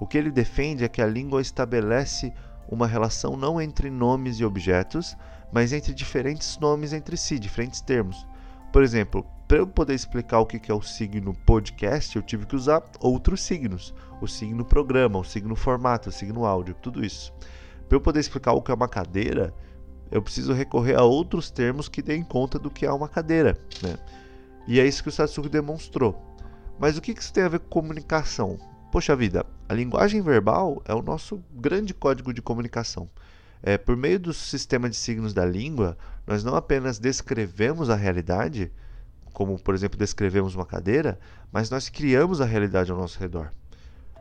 O 0.00 0.06
que 0.06 0.16
ele 0.16 0.30
defende 0.30 0.82
é 0.82 0.88
que 0.88 1.02
a 1.02 1.06
língua 1.06 1.42
estabelece 1.42 2.32
uma 2.66 2.86
relação 2.86 3.36
não 3.36 3.60
entre 3.60 3.90
nomes 3.90 4.40
e 4.40 4.44
objetos, 4.44 5.14
mas 5.52 5.74
entre 5.74 5.92
diferentes 5.92 6.58
nomes 6.58 6.94
entre 6.94 7.18
si, 7.18 7.38
diferentes 7.38 7.82
termos. 7.82 8.26
Por 8.72 8.82
exemplo, 8.82 9.26
para 9.46 9.58
eu 9.58 9.66
poder 9.66 9.94
explicar 9.94 10.38
o 10.38 10.46
que 10.46 10.70
é 10.70 10.74
o 10.74 10.80
signo 10.80 11.34
podcast, 11.44 12.16
eu 12.16 12.22
tive 12.22 12.46
que 12.46 12.56
usar 12.56 12.82
outros 13.00 13.42
signos: 13.42 13.92
o 14.22 14.26
signo 14.26 14.64
programa, 14.64 15.18
o 15.18 15.24
signo 15.24 15.54
formato, 15.54 16.08
o 16.08 16.12
signo 16.12 16.46
áudio, 16.46 16.74
tudo 16.74 17.04
isso. 17.04 17.32
Para 17.88 17.96
eu 17.96 18.00
poder 18.00 18.20
explicar 18.20 18.52
o 18.52 18.62
que 18.62 18.70
é 18.70 18.74
uma 18.74 18.88
cadeira, 18.88 19.52
eu 20.10 20.22
preciso 20.22 20.52
recorrer 20.52 20.96
a 20.96 21.02
outros 21.02 21.50
termos 21.50 21.88
que 21.88 22.00
deem 22.00 22.22
conta 22.22 22.58
do 22.58 22.70
que 22.70 22.86
é 22.86 22.92
uma 22.92 23.08
cadeira. 23.08 23.58
Né? 23.82 23.98
E 24.66 24.80
é 24.80 24.86
isso 24.86 25.02
que 25.02 25.08
o 25.08 25.12
Satsuri 25.12 25.48
demonstrou. 25.48 26.16
Mas 26.78 26.96
o 26.96 27.00
que 27.02 27.12
isso 27.12 27.32
tem 27.32 27.44
a 27.44 27.48
ver 27.48 27.58
com 27.58 27.68
comunicação? 27.80 28.69
Poxa 28.90 29.14
vida, 29.14 29.46
a 29.68 29.72
linguagem 29.72 30.20
verbal 30.20 30.82
é 30.84 30.92
o 30.92 31.00
nosso 31.00 31.40
grande 31.54 31.94
código 31.94 32.34
de 32.34 32.42
comunicação. 32.42 33.08
É, 33.62 33.78
por 33.78 33.96
meio 33.96 34.18
do 34.18 34.32
sistema 34.32 34.90
de 34.90 34.96
signos 34.96 35.32
da 35.32 35.46
língua, 35.46 35.96
nós 36.26 36.42
não 36.42 36.56
apenas 36.56 36.98
descrevemos 36.98 37.88
a 37.88 37.94
realidade, 37.94 38.72
como 39.32 39.56
por 39.60 39.76
exemplo 39.76 39.96
descrevemos 39.96 40.56
uma 40.56 40.66
cadeira, 40.66 41.20
mas 41.52 41.70
nós 41.70 41.88
criamos 41.88 42.40
a 42.40 42.44
realidade 42.44 42.90
ao 42.90 42.98
nosso 42.98 43.20
redor. 43.20 43.52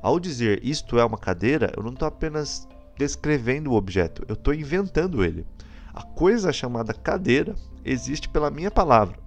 Ao 0.04 0.20
dizer 0.20 0.64
isto 0.64 1.00
é 1.00 1.04
uma 1.04 1.18
cadeira, 1.18 1.74
eu 1.76 1.82
não 1.82 1.94
estou 1.94 2.08
apenas 2.08 2.68
descrevendo 2.96 3.72
o 3.72 3.76
objeto, 3.76 4.24
eu 4.28 4.36
estou 4.36 4.54
inventando 4.54 5.26
ele. 5.26 5.48
A 5.92 6.04
coisa 6.04 6.54
chamada 6.54 6.94
cadeira 6.94 7.56
existe 7.84 8.30
pela 8.30 8.52
minha 8.52 8.70
palavra, 8.70 9.18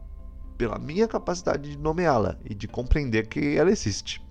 pela 0.57 0.79
minha 0.79 1.09
capacidade 1.09 1.69
de 1.69 1.79
nomeá-la 1.79 2.37
e 2.49 2.55
de 2.55 2.69
compreender 2.69 3.27
que 3.27 3.57
ela 3.57 3.73
existe. 3.73 4.23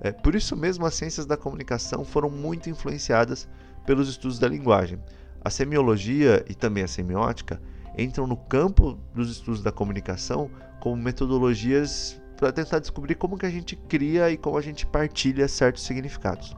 É, 0.00 0.12
por 0.12 0.34
isso 0.34 0.56
mesmo, 0.56 0.86
as 0.86 0.94
ciências 0.94 1.26
da 1.26 1.36
comunicação 1.36 2.04
foram 2.04 2.30
muito 2.30 2.70
influenciadas 2.70 3.48
pelos 3.84 4.08
estudos 4.08 4.38
da 4.38 4.48
linguagem. 4.48 4.98
A 5.44 5.50
semiologia 5.50 6.44
e 6.48 6.54
também 6.54 6.84
a 6.84 6.88
semiótica 6.88 7.60
entram 7.96 8.26
no 8.26 8.36
campo 8.36 8.98
dos 9.14 9.30
estudos 9.30 9.62
da 9.62 9.72
comunicação 9.72 10.50
como 10.80 10.96
metodologias 10.96 12.20
para 12.36 12.52
tentar 12.52 12.78
descobrir 12.78 13.16
como 13.16 13.36
que 13.36 13.46
a 13.46 13.50
gente 13.50 13.74
cria 13.74 14.30
e 14.30 14.36
como 14.36 14.56
a 14.56 14.62
gente 14.62 14.86
partilha 14.86 15.48
certos 15.48 15.82
significados. 15.82 16.56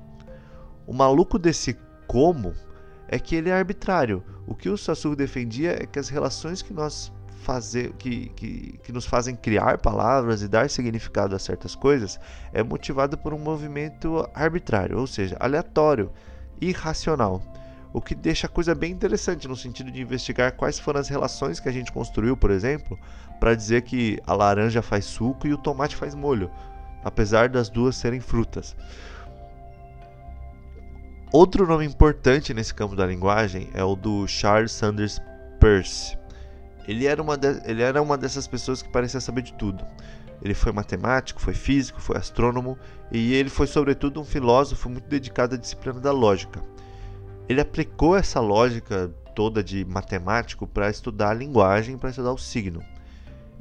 O 0.87 0.93
maluco 0.93 1.39
desse 1.39 1.77
como 2.07 2.53
é 3.09 3.19
que 3.19 3.35
ele 3.35 3.49
é 3.49 3.55
arbitrário. 3.55 4.23
O 4.47 4.55
que 4.55 4.69
o 4.69 4.77
Saussure 4.77 5.17
defendia 5.17 5.83
é 5.83 5.87
que 5.87 5.99
as 5.99 6.09
relações 6.09 6.61
que 6.61 6.75
nós 6.75 7.13
fazer, 7.41 7.93
que, 7.95 8.29
que, 8.37 8.79
que 8.85 8.93
nos 8.93 9.07
fazem 9.07 9.35
criar 9.35 9.79
palavras 9.79 10.43
e 10.43 10.49
dar 10.49 10.69
significado 10.71 11.35
a 11.35 11.39
certas 11.39 11.75
coisas 11.75 12.21
é 12.53 12.63
motivado 12.63 13.19
por 13.19 13.35
um 13.35 13.39
movimento 13.39 14.29
arbitrário, 14.35 14.99
ou 14.99 15.07
seja, 15.07 15.37
aleatório, 15.41 16.13
irracional. 16.61 17.43
O 17.93 18.01
que 18.01 18.15
deixa 18.15 18.47
a 18.47 18.51
coisa 18.51 18.75
bem 18.75 18.93
interessante 18.93 19.49
no 19.49 19.57
sentido 19.57 19.91
de 19.91 20.01
investigar 20.01 20.53
quais 20.53 20.79
foram 20.79 21.01
as 21.01 21.09
relações 21.09 21.59
que 21.59 21.69
a 21.69 21.73
gente 21.73 21.91
construiu, 21.91 22.37
por 22.37 22.51
exemplo, 22.51 22.97
para 23.41 23.55
dizer 23.55 23.83
que 23.83 24.21
a 24.27 24.35
laranja 24.35 24.81
faz 24.81 25.07
suco 25.07 25.47
e 25.47 25.53
o 25.53 25.59
tomate 25.59 25.97
faz 25.97 26.15
molho, 26.15 26.51
apesar 27.03 27.49
das 27.49 27.69
duas 27.69 27.97
serem 27.97 28.21
frutas. 28.21 28.77
Outro 31.33 31.67
nome 31.67 31.85
importante 31.85 32.53
nesse 32.53 32.75
campo 32.75 32.95
da 32.95 33.07
linguagem 33.07 33.71
é 33.73 33.83
o 33.83 33.97
do 33.97 34.27
Charles 34.27 34.73
Sanders 34.73 35.21
Peirce. 35.59 36.20
Ele 36.91 37.07
era 37.07 37.23
uma, 37.23 37.37
de, 37.37 37.47
ele 37.71 37.83
era 37.83 38.03
uma 38.03 38.19
dessas 38.19 38.49
pessoas 38.49 38.83
que 38.83 38.89
parecia 38.89 39.21
saber 39.21 39.43
de 39.43 39.53
tudo. 39.53 39.87
Ele 40.43 40.55
foi 40.55 40.73
matemático, 40.73 41.41
foi 41.41 41.55
físico, 41.55 42.01
foi 42.01 42.17
astrônomo 42.17 42.77
e 43.13 43.33
ele 43.33 43.49
foi, 43.49 43.69
sobretudo, 43.69 44.21
um 44.21 44.25
filósofo 44.25 44.91
muito 44.91 45.09
dedicado 45.09 45.55
à 45.55 45.59
disciplina 45.59 46.01
da 46.01 46.11
lógica. 46.11 46.61
Ele 47.49 47.61
aplicou 47.61 48.17
essa 48.17 48.41
lógica 48.41 49.09
toda 49.37 49.63
de 49.63 49.85
matemático 49.85 50.67
para 50.67 50.91
estudar 50.91 51.31
a 51.31 51.35
linguagem, 51.35 51.97
para 51.97 52.11
estudar 52.11 52.33
o 52.33 52.39
signo. 52.39 52.83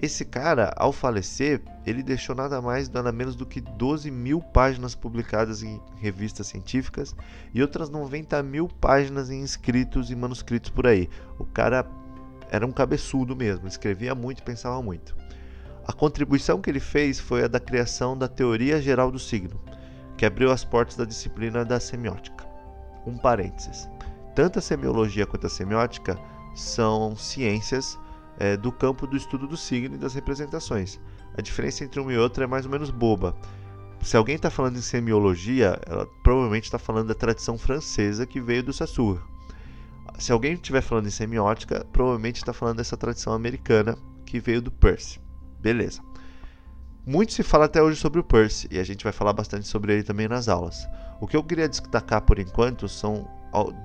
Esse 0.02 0.26
cara, 0.26 0.74
ao 0.76 0.92
falecer, 0.92 1.62
ele 1.86 2.02
deixou 2.02 2.36
nada 2.36 2.60
mais 2.60 2.90
nada 2.90 3.12
menos 3.12 3.36
do 3.36 3.46
que 3.46 3.62
12 3.62 4.10
mil 4.10 4.42
páginas 4.42 4.96
publicadas 4.96 5.62
em 5.62 5.80
revistas 5.98 6.48
científicas 6.48 7.16
e 7.54 7.62
outras 7.62 7.92
90 7.92 8.42
mil 8.42 8.68
páginas 8.68 9.30
em 9.30 9.44
escritos 9.44 10.10
e 10.10 10.16
manuscritos 10.16 10.72
por 10.72 10.88
aí. 10.88 11.08
O 11.38 11.46
cara 11.46 11.86
era 12.50 12.66
um 12.66 12.72
cabeçudo 12.72 13.36
mesmo, 13.36 13.68
escrevia 13.68 14.16
muito 14.16 14.44
pensava 14.44 14.82
muito. 14.82 15.16
A 15.88 15.94
contribuição 15.94 16.62
que 16.62 16.70
ele 16.70 16.80
fez 16.80 17.20
foi 17.20 17.44
a 17.44 17.48
da 17.48 17.60
criação 17.60 18.18
da 18.18 18.28
teoria 18.28 18.82
geral 18.82 19.12
do 19.12 19.18
signo, 19.18 19.60
que 20.18 20.26
abriu 20.26 20.52
as 20.52 20.64
portas 20.64 20.96
da 20.96 21.06
disciplina 21.06 21.66
da 21.66 21.80
semiótica. 21.80 22.46
Um 23.08 23.18
parênteses. 23.18 23.90
Tanto 24.36 24.60
a 24.60 24.62
semiologia 24.62 25.26
quanto 25.26 25.48
a 25.48 25.50
semiótica 25.50 26.20
são 26.56 27.16
ciências 27.16 27.98
é, 28.38 28.56
do 28.56 28.72
campo 28.72 29.08
do 29.08 29.18
estudo 29.18 29.48
do 29.48 29.58
signo 29.58 29.96
e 29.96 30.00
das 30.00 30.14
representações. 30.14 31.00
A 31.38 31.42
diferença 31.42 31.84
entre 31.84 32.00
uma 32.00 32.14
e 32.14 32.18
outra 32.18 32.44
é 32.44 32.48
mais 32.48 32.66
ou 32.66 32.72
menos 32.72 32.90
boba. 32.90 33.36
Se 34.02 34.16
alguém 34.16 34.36
está 34.36 34.50
falando 34.50 34.78
em 34.78 34.82
semiologia, 34.82 35.80
ela 35.86 36.06
provavelmente 36.24 36.66
está 36.66 36.80
falando 36.80 37.08
da 37.08 37.16
tradição 37.16 37.58
francesa 37.58 38.26
que 38.26 38.40
veio 38.40 38.64
do 38.64 38.72
Saussure. 38.72 39.20
Se 40.18 40.32
alguém 40.32 40.54
estiver 40.54 40.82
falando 40.82 41.08
em 41.08 41.12
semiótica, 41.12 41.86
provavelmente 41.92 42.38
está 42.38 42.54
falando 42.54 42.78
dessa 42.78 42.98
tradição 42.98 43.34
americana 43.34 43.98
que 44.26 44.40
veio 44.40 44.62
do 44.62 44.72
Peirce. 44.72 45.20
Beleza. 45.60 46.02
Muito 47.06 47.34
se 47.34 47.44
fala 47.44 47.66
até 47.66 47.82
hoje 47.82 48.00
sobre 48.00 48.20
o 48.20 48.24
Peirce 48.24 48.68
e 48.70 48.80
a 48.80 48.84
gente 48.84 49.04
vai 49.04 49.14
falar 49.14 49.34
bastante 49.34 49.68
sobre 49.68 49.94
ele 49.94 50.04
também 50.04 50.28
nas 50.28 50.48
aulas. 50.48 50.88
O 51.20 51.28
que 51.28 51.36
eu 51.36 51.44
queria 51.44 51.68
destacar 51.68 52.22
por 52.22 52.40
enquanto 52.40 52.88
são 52.88 53.28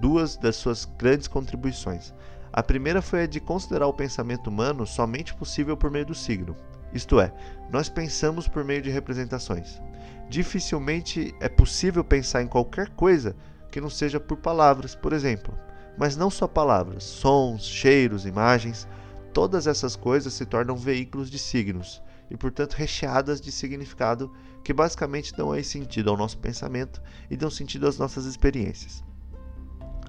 duas 0.00 0.36
das 0.36 0.56
suas 0.56 0.84
grandes 0.84 1.26
contribuições. 1.26 2.12
A 2.52 2.62
primeira 2.62 3.02
foi 3.02 3.22
a 3.22 3.26
de 3.26 3.40
considerar 3.40 3.86
o 3.86 3.94
pensamento 3.94 4.48
humano 4.48 4.86
somente 4.86 5.34
possível 5.34 5.76
por 5.76 5.90
meio 5.90 6.06
do 6.06 6.14
signo. 6.14 6.54
Isto 6.92 7.18
é, 7.18 7.32
nós 7.70 7.88
pensamos 7.88 8.46
por 8.46 8.62
meio 8.62 8.82
de 8.82 8.90
representações. 8.90 9.80
Dificilmente 10.28 11.34
é 11.40 11.48
possível 11.48 12.04
pensar 12.04 12.42
em 12.42 12.46
qualquer 12.46 12.90
coisa 12.90 13.34
que 13.72 13.80
não 13.80 13.90
seja 13.90 14.20
por 14.20 14.36
palavras, 14.36 14.94
por 14.94 15.12
exemplo. 15.12 15.52
Mas 15.96 16.16
não 16.16 16.30
só 16.30 16.46
palavras, 16.46 17.04
sons, 17.04 17.64
cheiros, 17.64 18.26
imagens, 18.26 18.88
todas 19.32 19.66
essas 19.66 19.94
coisas 19.96 20.32
se 20.32 20.44
tornam 20.44 20.76
veículos 20.76 21.30
de 21.30 21.38
signos 21.38 22.02
e, 22.30 22.36
portanto, 22.36 22.74
recheadas 22.74 23.40
de 23.40 23.52
significado 23.52 24.32
que 24.62 24.72
basicamente 24.72 25.34
dão 25.36 25.52
aí 25.52 25.62
sentido 25.62 26.10
ao 26.10 26.16
nosso 26.16 26.38
pensamento 26.38 27.02
e 27.30 27.36
dão 27.36 27.50
sentido 27.50 27.86
às 27.86 27.98
nossas 27.98 28.24
experiências. 28.24 29.04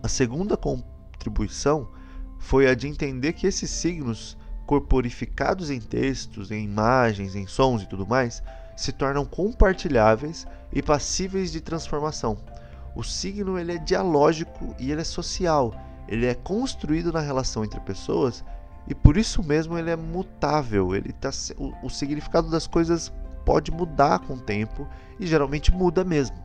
A 0.02 0.08
segunda 0.08 0.56
contribuição 0.56 1.90
foi 2.40 2.68
a 2.68 2.76
de 2.76 2.88
entender 2.88 3.34
que 3.34 3.48
esses 3.48 3.70
signos, 3.70 4.38
corporificados 4.66 5.70
em 5.70 5.80
textos, 5.80 6.52
em 6.52 6.64
imagens, 6.64 7.36
em 7.36 7.48
sons 7.48 7.82
e 7.82 7.90
tudo 7.90 8.06
mais, 8.06 8.42
se 8.76 8.92
tornam 8.92 9.26
compartilháveis 9.26 10.46
e 10.72 10.82
passíveis 10.82 11.52
de 11.52 11.62
transformação. 11.62 12.38
O 12.96 13.04
signo 13.04 13.60
ele 13.60 13.74
é 13.74 13.78
dialógico 13.78 14.74
e 14.80 14.92
ele 14.92 15.02
é 15.02 15.04
social. 15.04 15.74
Ele 16.08 16.26
é 16.26 16.34
construído 16.34 17.12
na 17.12 17.20
relação 17.20 17.64
entre 17.64 17.80
pessoas 17.82 18.44
e 18.88 18.96
por 18.96 19.18
isso 19.18 19.44
mesmo 19.44 19.78
ele 19.78 19.90
é 19.90 19.96
mutável. 19.96 20.96
Ele 20.96 21.12
tá, 21.12 21.30
o, 21.58 21.74
o 21.86 21.90
significado 21.90 22.50
das 22.50 22.68
coisas 22.68 23.12
pode 23.44 23.72
mudar 23.72 24.20
com 24.20 24.34
o 24.34 24.40
tempo 24.40 24.88
e 25.20 25.28
geralmente 25.28 25.72
muda 25.72 26.04
mesmo. 26.04 26.36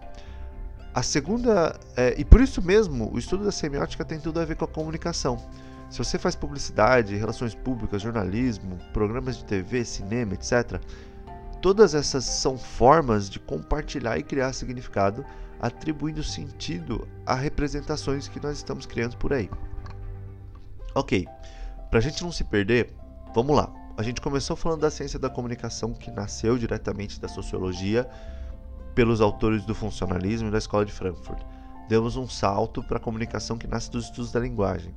A 0.93 1.03
segunda, 1.03 1.79
é, 1.97 2.15
e 2.19 2.25
por 2.25 2.41
isso 2.41 2.61
mesmo, 2.61 3.11
o 3.13 3.19
estudo 3.19 3.45
da 3.45 3.53
semiótica 3.53 4.05
tem 4.05 4.19
tudo 4.19 4.41
a 4.41 4.45
ver 4.45 4.57
com 4.57 4.65
a 4.65 4.69
comunicação. 4.69 5.37
Se 5.89 5.99
você 5.99 6.19
faz 6.19 6.35
publicidade, 6.35 7.17
relações 7.17 7.55
públicas, 7.55 8.03
jornalismo, 8.03 8.79
programas 8.93 9.37
de 9.39 9.45
TV, 9.45 9.85
cinema, 9.85 10.35
etc., 10.35 10.81
todas 11.61 11.95
essas 11.95 12.25
são 12.25 12.59
formas 12.59 13.31
de 13.31 13.39
compartilhar 13.39 14.19
e 14.19 14.23
criar 14.23 14.53
significado, 14.53 15.25
atribuindo 15.61 16.23
sentido 16.23 17.07
a 17.27 17.35
representações 17.35 18.29
que 18.29 18.41
nós 18.41 18.57
estamos 18.57 18.87
criando 18.87 19.17
por 19.17 19.33
aí. 19.33 19.51
Ok, 20.95 21.27
para 21.91 21.99
a 21.99 22.03
gente 22.03 22.23
não 22.23 22.33
se 22.33 22.45
perder, 22.45 22.93
vamos 23.35 23.55
lá. 23.55 23.73
A 23.97 24.03
gente 24.03 24.21
começou 24.21 24.57
falando 24.57 24.81
da 24.81 24.91
ciência 24.91 25.19
da 25.19 25.29
comunicação 25.29 25.93
que 25.93 26.11
nasceu 26.11 26.57
diretamente 26.57 27.21
da 27.21 27.29
sociologia 27.29 28.09
pelos 28.95 29.21
autores 29.21 29.65
do 29.65 29.75
funcionalismo 29.75 30.49
e 30.49 30.51
da 30.51 30.59
Escola 30.59 30.85
de 30.85 30.93
Frankfurt. 30.93 31.43
Demos 31.89 32.17
um 32.17 32.29
salto 32.29 32.83
para 32.83 32.97
a 32.97 33.01
comunicação 33.01 33.59
que 33.59 33.67
nasce 33.67 33.91
dos 33.91 34.07
estudos 34.07 34.33
da 34.33 34.41
linguagem. 34.41 34.95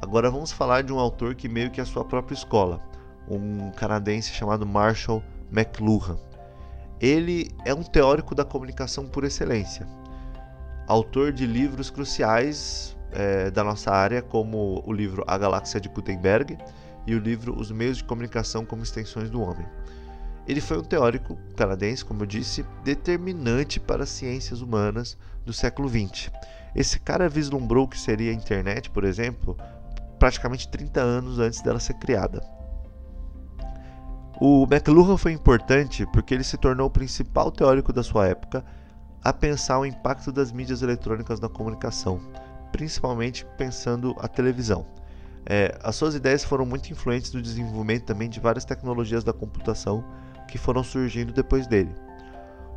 Agora 0.00 0.30
vamos 0.30 0.50
falar 0.50 0.82
de 0.82 0.92
um 0.92 0.98
autor 0.98 1.34
que 1.34 1.48
meio 1.48 1.70
que 1.70 1.80
é 1.80 1.82
a 1.82 1.86
sua 1.86 2.04
própria 2.04 2.34
escola, 2.34 2.80
um 3.28 3.70
canadense 3.72 4.32
chamado 4.32 4.66
Marshall 4.66 5.22
McLuhan. 5.52 6.18
Ele 7.02 7.50
é 7.64 7.74
um 7.74 7.82
teórico 7.82 8.32
da 8.32 8.44
comunicação 8.44 9.08
por 9.08 9.24
excelência, 9.24 9.84
autor 10.86 11.32
de 11.32 11.44
livros 11.44 11.90
cruciais 11.90 12.96
é, 13.10 13.50
da 13.50 13.64
nossa 13.64 13.90
área, 13.90 14.22
como 14.22 14.80
o 14.86 14.92
livro 14.92 15.24
A 15.26 15.36
Galáxia 15.36 15.80
de 15.80 15.88
Gutenberg 15.88 16.56
e 17.04 17.16
o 17.16 17.18
livro 17.18 17.58
Os 17.58 17.72
Meios 17.72 17.96
de 17.96 18.04
Comunicação 18.04 18.64
como 18.64 18.84
Extensões 18.84 19.30
do 19.30 19.40
Homem. 19.40 19.66
Ele 20.46 20.60
foi 20.60 20.78
um 20.78 20.84
teórico 20.84 21.36
canadense, 21.56 22.04
como 22.04 22.22
eu 22.22 22.26
disse, 22.26 22.64
determinante 22.84 23.80
para 23.80 24.04
as 24.04 24.08
ciências 24.08 24.60
humanas 24.60 25.18
do 25.44 25.52
século 25.52 25.88
XX. 25.88 26.30
Esse 26.72 27.00
cara 27.00 27.28
vislumbrou 27.28 27.88
que 27.88 27.98
seria 27.98 28.30
a 28.30 28.34
internet, 28.34 28.88
por 28.90 29.02
exemplo, 29.02 29.56
praticamente 30.20 30.68
30 30.68 31.00
anos 31.00 31.40
antes 31.40 31.60
dela 31.62 31.80
ser 31.80 31.94
criada. 31.94 32.61
O 34.44 34.64
McLuhan 34.64 35.16
foi 35.16 35.30
importante 35.30 36.04
porque 36.06 36.34
ele 36.34 36.42
se 36.42 36.56
tornou 36.56 36.88
o 36.88 36.90
principal 36.90 37.52
teórico 37.52 37.92
da 37.92 38.02
sua 38.02 38.26
época 38.26 38.64
a 39.22 39.32
pensar 39.32 39.78
o 39.78 39.86
impacto 39.86 40.32
das 40.32 40.50
mídias 40.50 40.82
eletrônicas 40.82 41.38
na 41.38 41.48
comunicação, 41.48 42.20
principalmente 42.72 43.46
pensando 43.56 44.16
a 44.18 44.26
televisão. 44.26 44.84
É, 45.46 45.78
as 45.80 45.94
suas 45.94 46.16
ideias 46.16 46.42
foram 46.42 46.66
muito 46.66 46.90
influentes 46.90 47.32
no 47.32 47.40
desenvolvimento 47.40 48.06
também 48.06 48.28
de 48.28 48.40
várias 48.40 48.64
tecnologias 48.64 49.22
da 49.22 49.32
computação 49.32 50.04
que 50.48 50.58
foram 50.58 50.82
surgindo 50.82 51.32
depois 51.32 51.68
dele. 51.68 51.94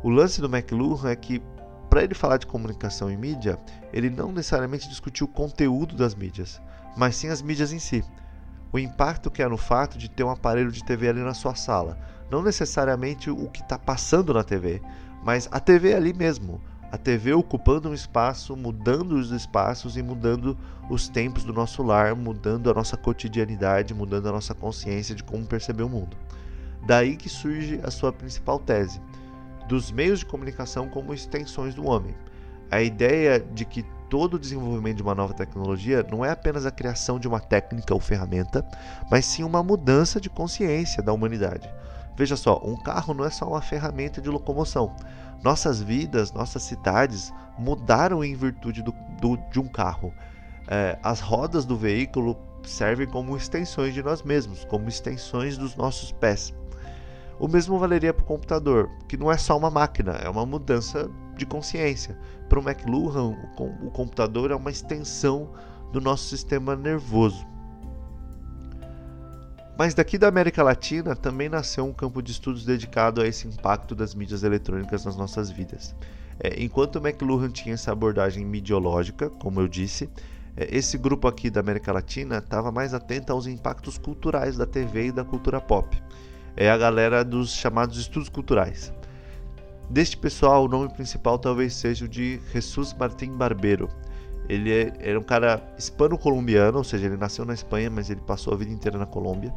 O 0.04 0.08
lance 0.08 0.40
do 0.40 0.46
McLuhan 0.46 1.10
é 1.10 1.16
que, 1.16 1.42
para 1.90 2.04
ele 2.04 2.14
falar 2.14 2.36
de 2.36 2.46
comunicação 2.46 3.10
e 3.10 3.16
mídia, 3.16 3.58
ele 3.92 4.08
não 4.08 4.30
necessariamente 4.30 4.88
discutiu 4.88 5.26
o 5.26 5.32
conteúdo 5.32 5.96
das 5.96 6.14
mídias, 6.14 6.62
mas 6.96 7.16
sim 7.16 7.26
as 7.28 7.42
mídias 7.42 7.72
em 7.72 7.80
si. 7.80 8.04
O 8.72 8.78
impacto 8.78 9.30
que 9.30 9.42
é 9.42 9.48
no 9.48 9.56
fato 9.56 9.96
de 9.96 10.10
ter 10.10 10.24
um 10.24 10.30
aparelho 10.30 10.70
de 10.70 10.84
TV 10.84 11.08
ali 11.08 11.20
na 11.20 11.34
sua 11.34 11.54
sala. 11.54 11.98
Não 12.30 12.42
necessariamente 12.42 13.30
o 13.30 13.48
que 13.48 13.62
está 13.62 13.78
passando 13.78 14.34
na 14.34 14.42
TV, 14.42 14.82
mas 15.22 15.48
a 15.50 15.60
TV 15.60 15.94
ali 15.94 16.12
mesmo. 16.12 16.60
A 16.90 16.96
TV 16.96 17.32
ocupando 17.32 17.90
um 17.90 17.94
espaço, 17.94 18.56
mudando 18.56 19.12
os 19.12 19.30
espaços 19.30 19.96
e 19.96 20.02
mudando 20.02 20.56
os 20.88 21.08
tempos 21.08 21.44
do 21.44 21.52
nosso 21.52 21.82
lar, 21.82 22.14
mudando 22.14 22.70
a 22.70 22.74
nossa 22.74 22.96
cotidianidade, 22.96 23.92
mudando 23.92 24.28
a 24.28 24.32
nossa 24.32 24.54
consciência 24.54 25.14
de 25.14 25.24
como 25.24 25.44
perceber 25.44 25.82
o 25.82 25.88
mundo. 25.88 26.16
Daí 26.86 27.16
que 27.16 27.28
surge 27.28 27.80
a 27.82 27.90
sua 27.90 28.12
principal 28.12 28.60
tese, 28.60 29.00
dos 29.68 29.90
meios 29.90 30.20
de 30.20 30.26
comunicação 30.26 30.88
como 30.88 31.12
extensões 31.12 31.74
do 31.74 31.84
homem. 31.84 32.14
A 32.70 32.80
ideia 32.80 33.40
de 33.40 33.64
que 33.64 33.84
todo 34.08 34.34
o 34.34 34.38
desenvolvimento 34.38 34.96
de 34.96 35.02
uma 35.02 35.14
nova 35.14 35.34
tecnologia 35.34 36.06
não 36.10 36.24
é 36.24 36.30
apenas 36.30 36.66
a 36.66 36.70
criação 36.70 37.18
de 37.18 37.28
uma 37.28 37.40
técnica 37.40 37.94
ou 37.94 38.00
ferramenta, 38.00 38.64
mas 39.10 39.26
sim 39.26 39.42
uma 39.42 39.62
mudança 39.62 40.20
de 40.20 40.30
consciência 40.30 41.02
da 41.02 41.12
humanidade. 41.12 41.68
Veja 42.16 42.36
só, 42.36 42.60
um 42.64 42.76
carro 42.76 43.12
não 43.12 43.24
é 43.24 43.30
só 43.30 43.46
uma 43.46 43.60
ferramenta 43.60 44.20
de 44.20 44.30
locomoção. 44.30 44.94
Nossas 45.44 45.82
vidas, 45.82 46.32
nossas 46.32 46.62
cidades 46.62 47.32
mudaram 47.58 48.24
em 48.24 48.34
virtude 48.34 48.82
do, 48.82 48.92
do, 49.20 49.36
de 49.50 49.60
um 49.60 49.68
carro. 49.68 50.12
É, 50.66 50.98
as 51.02 51.20
rodas 51.20 51.64
do 51.64 51.76
veículo 51.76 52.36
servem 52.64 53.06
como 53.06 53.36
extensões 53.36 53.94
de 53.94 54.02
nós 54.02 54.22
mesmos, 54.22 54.64
como 54.64 54.88
extensões 54.88 55.58
dos 55.58 55.76
nossos 55.76 56.10
pés. 56.12 56.54
O 57.38 57.46
mesmo 57.46 57.78
valeria 57.78 58.14
para 58.14 58.22
o 58.22 58.26
computador, 58.26 58.90
que 59.06 59.16
não 59.16 59.30
é 59.30 59.36
só 59.36 59.56
uma 59.56 59.70
máquina, 59.70 60.12
é 60.12 60.28
uma 60.28 60.46
mudança 60.46 61.10
de 61.36 61.46
consciência. 61.46 62.18
Para 62.48 62.58
o 62.58 62.62
McLuhan, 62.62 63.36
o 63.82 63.90
computador 63.90 64.50
é 64.50 64.54
uma 64.54 64.70
extensão 64.70 65.50
do 65.92 66.00
nosso 66.00 66.28
sistema 66.28 66.74
nervoso. 66.74 67.46
Mas 69.78 69.92
daqui 69.92 70.16
da 70.16 70.28
América 70.28 70.62
Latina 70.62 71.14
também 71.14 71.48
nasceu 71.48 71.84
um 71.84 71.92
campo 71.92 72.22
de 72.22 72.32
estudos 72.32 72.64
dedicado 72.64 73.20
a 73.20 73.26
esse 73.26 73.46
impacto 73.46 73.94
das 73.94 74.14
mídias 74.14 74.42
eletrônicas 74.42 75.04
nas 75.04 75.16
nossas 75.16 75.50
vidas. 75.50 75.94
É, 76.40 76.62
enquanto 76.62 76.98
McLuhan 76.98 77.50
tinha 77.50 77.74
essa 77.74 77.92
abordagem 77.92 78.44
midiológica, 78.44 79.28
como 79.28 79.60
eu 79.60 79.68
disse, 79.68 80.08
é, 80.56 80.74
esse 80.74 80.96
grupo 80.96 81.28
aqui 81.28 81.50
da 81.50 81.60
América 81.60 81.92
Latina 81.92 82.38
estava 82.38 82.72
mais 82.72 82.94
atento 82.94 83.32
aos 83.32 83.46
impactos 83.46 83.98
culturais 83.98 84.56
da 84.56 84.66
TV 84.66 85.08
e 85.08 85.12
da 85.12 85.24
cultura 85.24 85.60
pop 85.60 85.96
é 86.56 86.70
a 86.70 86.76
galera 86.76 87.22
dos 87.22 87.52
chamados 87.52 87.98
estudos 87.98 88.30
culturais. 88.30 88.92
Deste 89.88 90.16
pessoal, 90.16 90.64
o 90.64 90.68
nome 90.68 90.88
principal 90.92 91.38
talvez 91.38 91.74
seja 91.74 92.04
o 92.04 92.08
de 92.08 92.40
Jesus 92.52 92.92
Martín 92.92 93.32
Barbero. 93.32 93.88
Ele 94.48 94.72
é, 94.72 94.92
era 94.98 95.18
um 95.18 95.22
cara 95.22 95.62
hispano-colombiano, 95.78 96.78
ou 96.78 96.84
seja, 96.84 97.06
ele 97.06 97.16
nasceu 97.16 97.44
na 97.44 97.54
Espanha, 97.54 97.88
mas 97.88 98.10
ele 98.10 98.20
passou 98.20 98.52
a 98.52 98.56
vida 98.56 98.72
inteira 98.72 98.98
na 98.98 99.06
Colômbia. 99.06 99.54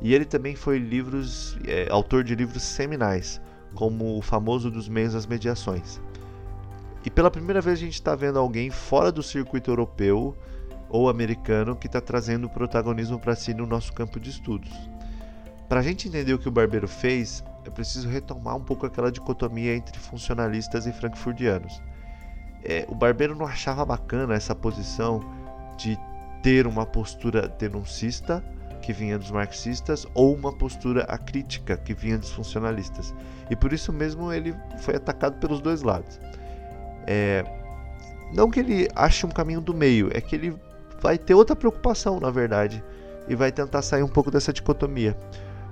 E 0.00 0.14
ele 0.14 0.24
também 0.24 0.54
foi 0.54 0.78
livros, 0.78 1.58
é, 1.66 1.88
autor 1.90 2.22
de 2.22 2.34
livros 2.34 2.62
seminais, 2.62 3.40
como 3.74 4.16
o 4.16 4.22
famoso 4.22 4.70
dos 4.70 4.88
meios 4.88 5.12
das 5.12 5.26
mediações. 5.26 6.00
E 7.04 7.10
pela 7.10 7.30
primeira 7.30 7.60
vez 7.60 7.78
a 7.78 7.82
gente 7.82 7.94
está 7.94 8.14
vendo 8.14 8.38
alguém 8.38 8.70
fora 8.70 9.12
do 9.12 9.22
circuito 9.22 9.70
europeu 9.70 10.36
ou 10.88 11.08
americano 11.08 11.76
que 11.76 11.86
está 11.86 12.00
trazendo 12.00 12.48
protagonismo 12.48 13.18
para 13.18 13.34
si 13.34 13.52
no 13.52 13.66
nosso 13.66 13.92
campo 13.92 14.20
de 14.20 14.30
estudos. 14.30 14.72
Para 15.68 15.80
a 15.80 15.82
gente 15.82 16.08
entender 16.08 16.32
o 16.32 16.38
que 16.38 16.48
o 16.48 16.52
Barbeiro 16.52 16.86
fez, 16.86 17.42
é 17.64 17.70
preciso 17.70 18.08
retomar 18.08 18.56
um 18.56 18.62
pouco 18.62 18.86
aquela 18.86 19.10
dicotomia 19.10 19.74
entre 19.74 19.98
funcionalistas 19.98 20.86
e 20.86 20.92
frankfurtianos. 20.92 21.82
É, 22.62 22.86
o 22.88 22.94
Barbeiro 22.94 23.34
não 23.34 23.46
achava 23.46 23.84
bacana 23.84 24.34
essa 24.34 24.54
posição 24.54 25.20
de 25.76 25.98
ter 26.42 26.66
uma 26.66 26.86
postura 26.86 27.48
denuncista, 27.48 28.44
que 28.80 28.92
vinha 28.92 29.18
dos 29.18 29.30
marxistas, 29.30 30.06
ou 30.14 30.34
uma 30.34 30.52
postura 30.52 31.04
acrítica, 31.04 31.76
que 31.76 31.94
vinha 31.94 32.18
dos 32.18 32.30
funcionalistas. 32.30 33.14
E 33.50 33.56
por 33.56 33.72
isso 33.72 33.92
mesmo 33.92 34.32
ele 34.32 34.54
foi 34.78 34.96
atacado 34.96 35.38
pelos 35.38 35.60
dois 35.60 35.82
lados. 35.82 36.20
É, 37.06 37.44
não 38.34 38.50
que 38.50 38.60
ele 38.60 38.88
ache 38.94 39.24
um 39.24 39.30
caminho 39.30 39.60
do 39.60 39.72
meio, 39.72 40.10
é 40.12 40.20
que 40.20 40.34
ele 40.36 40.54
vai 41.00 41.16
ter 41.16 41.34
outra 41.34 41.54
preocupação, 41.56 42.18
na 42.20 42.30
verdade, 42.30 42.82
e 43.28 43.34
vai 43.34 43.52
tentar 43.52 43.82
sair 43.82 44.02
um 44.02 44.08
pouco 44.08 44.30
dessa 44.30 44.52
dicotomia. 44.52 45.16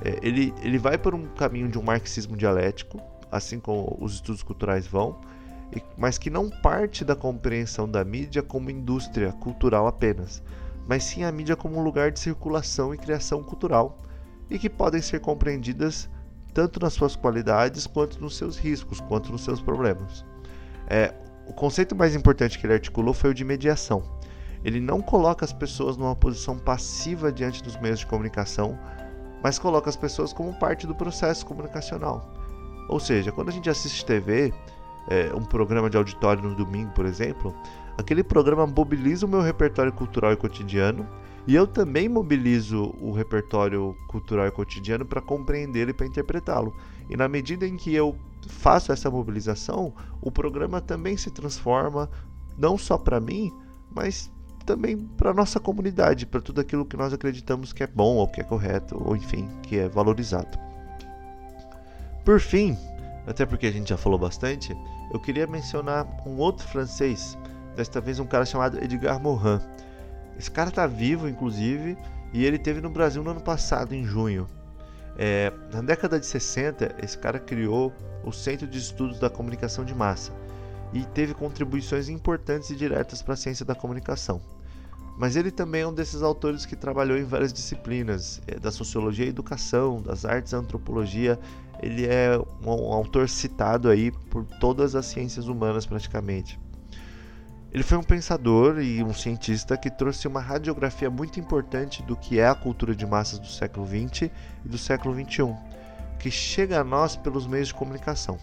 É, 0.05 0.19
ele, 0.23 0.53
ele 0.63 0.79
vai 0.79 0.99
por 0.99 1.15
um 1.15 1.29
caminho 1.35 1.69
de 1.69 1.79
um 1.79 1.83
marxismo 1.83 2.37
dialético, 2.37 3.01
assim 3.31 3.61
como 3.61 3.97
os 4.01 4.15
estudos 4.15 4.43
culturais 4.43 4.87
vão, 4.87 5.19
mas 5.97 6.19
que 6.19 6.29
não 6.29 6.51
parte 6.51 7.05
da 7.05 7.17
compreensão 7.17 7.89
da 7.89 8.05
mídia 8.05 8.43
como 8.43 8.71
indústria 8.71 9.33
cultural 9.33 9.87
apenas, 9.87 10.43
mas 10.87 11.05
sim 11.05 11.25
a 11.25 11.33
mídia 11.33 11.57
como 11.57 11.79
um 11.79 11.83
lugar 11.83 12.11
de 12.11 12.21
circulação 12.21 12.93
e 12.93 12.99
criação 12.99 13.43
cultural, 13.43 13.97
e 14.51 14.59
que 14.59 14.69
podem 14.69 15.01
ser 15.01 15.21
compreendidas 15.21 16.11
tanto 16.53 16.79
nas 16.79 16.93
suas 16.93 17.17
qualidades 17.17 17.87
quanto 17.87 18.21
nos 18.21 18.37
seus 18.37 18.59
riscos, 18.59 19.01
quanto 19.01 19.33
nos 19.33 19.43
seus 19.43 19.63
problemas. 19.63 20.25
É, 20.87 21.15
o 21.47 21.53
conceito 21.55 21.97
mais 21.97 22.15
importante 22.15 22.59
que 22.59 22.67
ele 22.67 22.75
articulou 22.75 23.15
foi 23.15 23.31
o 23.31 23.35
de 23.35 23.45
mediação. 23.45 24.03
Ele 24.65 24.79
não 24.79 25.01
coloca 25.01 25.45
as 25.45 25.53
pessoas 25.53 25.97
numa 25.97 26.15
posição 26.15 26.59
passiva 26.59 27.33
diante 27.33 27.63
dos 27.63 27.77
meios 27.79 28.01
de 28.01 28.07
comunicação, 28.07 28.79
mas 29.43 29.59
coloca 29.59 29.91
as 29.91 29.97
pessoas 29.97 30.33
como 30.33 30.59
parte 30.59 30.87
do 30.87 30.95
processo 30.95 31.45
comunicacional. 31.45 32.33
Ou 32.89 33.01
seja, 33.01 33.33
quando 33.33 33.49
a 33.49 33.53
gente 33.53 33.71
assiste 33.71 34.05
TV, 34.05 34.53
é, 35.09 35.33
um 35.35 35.45
programa 35.45 35.91
de 35.91 35.97
auditório 35.97 36.43
no 36.43 36.55
domingo, 36.55 36.93
por 36.93 37.07
exemplo, 37.07 37.55
aquele 37.99 38.23
programa 38.23 38.67
mobiliza 38.67 39.27
o 39.27 39.29
meu 39.29 39.41
repertório 39.41 39.93
cultural 39.93 40.33
e 40.33 40.37
cotidiano 40.37 41.07
e 41.47 41.55
eu 41.55 41.67
também 41.67 42.09
mobilizo 42.09 42.95
o 43.01 43.11
repertório 43.11 43.97
cultural 44.07 44.47
e 44.47 44.51
cotidiano 44.51 45.05
para 45.05 45.21
compreender 45.21 45.89
e 45.89 45.93
para 45.93 46.07
interpretá-lo. 46.07 46.75
E 47.11 47.17
na 47.17 47.29
medida 47.29 47.67
em 47.67 47.77
que 47.77 47.93
eu 47.93 48.17
faço 48.49 48.93
essa 48.93 49.11
mobilização, 49.11 49.93
o 50.21 50.31
programa 50.31 50.81
também 50.81 51.17
se 51.17 51.31
transforma, 51.31 52.09
não 52.57 52.79
só 52.79 52.97
para 52.97 53.19
mim, 53.19 53.53
mas 53.93 54.31
também 54.65 54.99
para 54.99 55.35
nossa 55.35 55.61
comunidade, 55.61 56.27
para 56.27 56.41
tudo 56.41 56.61
aquilo 56.61 56.85
que 56.85 56.97
nós 56.97 57.13
acreditamos 57.13 57.73
que 57.73 57.83
é 57.83 57.87
bom 57.87 58.17
ou 58.17 58.29
que 58.29 58.41
é 58.41 58.45
correto, 58.45 59.01
ou 59.03 59.17
enfim, 59.17 59.49
que 59.63 59.79
é 59.79 59.89
valorizado. 59.89 60.59
Por 62.25 62.41
fim, 62.41 62.77
até 63.27 63.45
porque 63.45 63.67
a 63.67 63.73
gente 63.73 63.89
já 63.89 63.97
falou 63.97 64.19
bastante, 64.19 64.77
eu 65.13 65.21
queria 65.21 65.47
mencionar 65.47 66.07
um 66.27 66.37
outro 66.39 66.67
francês, 66.69 67.37
desta 67.77 68.01
vez 68.01 68.19
um 68.19 68.27
cara 68.27 68.45
chamado 68.45 68.83
Edgar 68.83 69.21
Morin. 69.21 69.61
Esse 70.39 70.51
cara 70.51 70.71
está 70.71 70.87
vivo, 70.87 71.29
inclusive, 71.29 71.97
e 72.33 72.45
ele 72.45 72.59
teve 72.59 72.81
no 72.81 72.91
Brasil 72.91 73.23
no 73.23 73.31
ano 73.31 73.41
passado, 73.41 73.95
em 73.95 74.05
junho. 74.05 74.47
É, 75.19 75.53
na 75.73 75.83
década 75.83 76.19
de 76.19 76.27
60, 76.27 76.97
esse 77.03 77.19
cara 77.19 77.39
criou 77.39 77.93
o 78.25 78.33
Centro 78.33 78.67
de 78.67 78.79
Estudos 78.79 79.19
da 79.19 79.29
Comunicação 79.29 79.85
de 79.85 79.95
Massa 79.95 80.33
e 80.93 81.05
teve 81.05 81.35
contribuições 81.35 82.09
importantes 82.09 82.71
e 82.71 82.77
diretas 82.77 83.23
para 83.23 83.35
a 83.35 83.37
ciência 83.37 83.65
da 83.65 83.75
comunicação. 83.75 84.41
Mas 85.17 85.37
ele 85.37 85.51
também 85.51 85.83
é 85.83 85.87
um 85.87 85.93
desses 85.93 86.23
autores 86.23 86.65
que 86.65 86.75
trabalhou 86.75 87.19
em 87.19 87.25
várias 87.25 87.53
disciplinas, 87.53 88.41
é, 88.47 88.59
da 88.59 88.71
sociologia 88.71 89.27
e 89.27 89.29
educação, 89.29 90.01
das 90.01 90.25
artes 90.25 90.53
antropologia. 90.55 91.39
Ele 91.83 92.07
é 92.07 92.39
um 92.65 92.93
autor 92.93 93.29
citado 93.29 93.89
aí 93.89 94.11
por 94.31 94.45
todas 94.59 94.95
as 94.95 95.07
ciências 95.07 95.49
humanas 95.49 95.85
praticamente. 95.85 96.59
Ele 97.73 97.83
foi 97.83 97.97
um 97.97 98.03
pensador 98.03 98.81
e 98.83 99.03
um 99.03 99.15
cientista 99.15 99.79
que 99.79 99.91
trouxe 99.91 100.29
uma 100.29 100.41
radiografia 100.41 101.09
muito 101.09 101.41
importante 101.41 102.03
do 102.03 102.15
que 102.15 102.39
é 102.39 102.47
a 102.47 102.55
cultura 102.55 102.95
de 102.95 103.07
massas 103.07 103.39
do 103.39 103.47
século 103.47 103.87
XX 103.87 104.31
e 104.65 104.69
do 104.69 104.77
século 104.77 105.15
XXI, 105.15 105.57
que 106.19 106.31
chega 106.31 106.81
a 106.81 106.85
nós 106.85 107.17
pelos 107.17 107.47
meios 107.47 107.69
de 107.69 107.75
comunicação. 107.75 108.39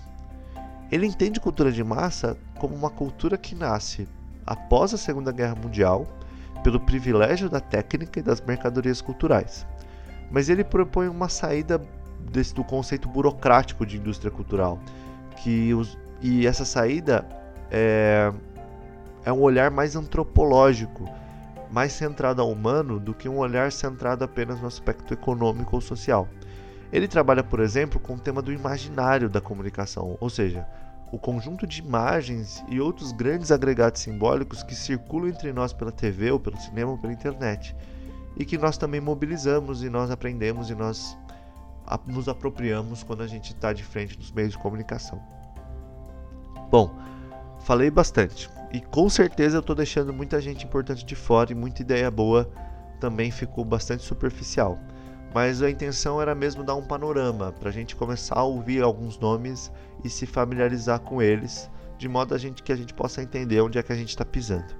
Ele 0.92 1.06
entende 1.06 1.40
cultura 1.40 1.72
de 1.72 1.84
massa 1.84 2.36
como 2.58 2.74
uma 2.74 2.90
cultura 2.90 3.38
que 3.38 3.54
nasce 3.54 4.08
após 4.48 4.96
a 4.96 4.98
Segunda 4.98 5.32
Guerra 5.32 5.54
Mundial, 5.54 6.08
pelo 6.64 6.80
privilégio 6.80 7.50
da 7.50 7.60
técnica 7.60 8.20
e 8.20 8.24
das 8.24 8.42
mercadorias 8.42 9.02
culturais. 9.02 9.66
Mas 10.32 10.50
ele 10.50 10.64
propõe 10.64 11.08
uma 11.08 11.30
saída 11.30 11.82
desse, 12.32 12.54
do 12.54 12.64
conceito 12.64 13.08
burocrático 13.08 13.86
de 13.86 13.98
indústria 13.98 14.30
cultural, 14.30 14.80
que 15.38 15.74
os, 15.74 15.98
e 16.22 16.46
essa 16.46 16.66
saída 16.66 17.26
é, 17.72 18.32
é 19.24 19.32
um 19.32 19.42
olhar 19.42 19.72
mais 19.72 19.96
antropológico, 19.96 21.10
mais 21.72 21.94
centrado 21.94 22.42
ao 22.42 22.52
humano 22.52 23.00
do 23.00 23.14
que 23.14 23.30
um 23.30 23.38
olhar 23.38 23.72
centrado 23.72 24.24
apenas 24.24 24.60
no 24.60 24.68
aspecto 24.68 25.14
econômico 25.14 25.76
ou 25.76 25.82
social. 25.82 26.28
Ele 26.92 27.08
trabalha, 27.08 27.44
por 27.44 27.60
exemplo, 27.60 28.00
com 28.00 28.16
o 28.16 28.20
tema 28.20 28.42
do 28.42 28.52
imaginário 28.52 29.30
da 29.30 29.40
comunicação, 29.40 30.18
ou 30.20 30.30
seja, 30.30 30.66
o 31.12 31.18
conjunto 31.18 31.66
de 31.66 31.82
imagens 31.82 32.64
e 32.68 32.80
outros 32.80 33.12
grandes 33.12 33.52
agregados 33.52 34.02
simbólicos 34.02 34.64
que 34.64 34.76
circulam 34.76 35.30
entre 35.30 35.52
nós 35.52 35.74
pela 35.74 35.92
TV 35.92 36.32
ou 36.32 36.40
pelo 36.40 36.58
cinema 36.58 36.92
ou 36.92 36.98
pela 36.98 37.14
internet 37.14 37.76
e 38.38 38.46
que 38.46 38.58
nós 38.58 38.78
também 38.78 39.02
mobilizamos 39.02 39.84
e 39.84 39.90
nós 39.90 40.12
aprendemos 40.12 40.70
e 40.70 40.76
nós 40.76 41.18
nos 42.06 42.30
apropriamos 42.30 43.04
quando 43.04 43.24
a 43.24 43.28
gente 43.28 43.54
está 43.54 43.74
de 43.74 43.84
frente 43.84 44.18
dos 44.18 44.32
meios 44.32 44.52
de 44.52 44.58
comunicação. 44.60 45.20
Bom, 46.70 46.96
falei 47.62 47.90
bastante. 47.90 48.50
E 48.72 48.80
com 48.80 49.10
certeza 49.10 49.58
eu 49.58 49.62
estou 49.62 49.76
deixando 49.76 50.14
muita 50.14 50.40
gente 50.40 50.66
importante 50.66 51.04
de 51.04 51.16
fora 51.16 51.52
e 51.52 51.56
muita 51.56 51.82
ideia 51.82 52.12
boa 52.12 52.50
também 53.00 53.32
ficou 53.32 53.66
bastante 53.66 54.04
superficial. 54.04 54.78
Mas 55.34 55.62
a 55.62 55.70
intenção 55.70 56.22
era 56.22 56.34
mesmo 56.34 56.64
dar 56.64 56.76
um 56.76 56.84
panorama 56.84 57.52
para 57.52 57.70
a 57.70 57.72
gente 57.72 57.96
começar 57.96 58.40
a 58.40 58.44
ouvir 58.44 58.82
alguns 58.82 59.18
nomes 59.20 59.72
e 60.04 60.10
se 60.10 60.26
familiarizar 60.26 61.00
com 61.00 61.22
eles, 61.22 61.70
de 61.98 62.08
modo 62.08 62.34
a 62.34 62.38
gente, 62.38 62.64
que 62.64 62.72
a 62.72 62.76
gente 62.76 62.94
possa 62.94 63.22
entender 63.22 63.62
onde 63.62 63.78
é 63.78 63.84
que 63.84 63.94
a 63.94 63.96
gente 63.96 64.10
está 64.10 64.26
pisando. 64.26 64.74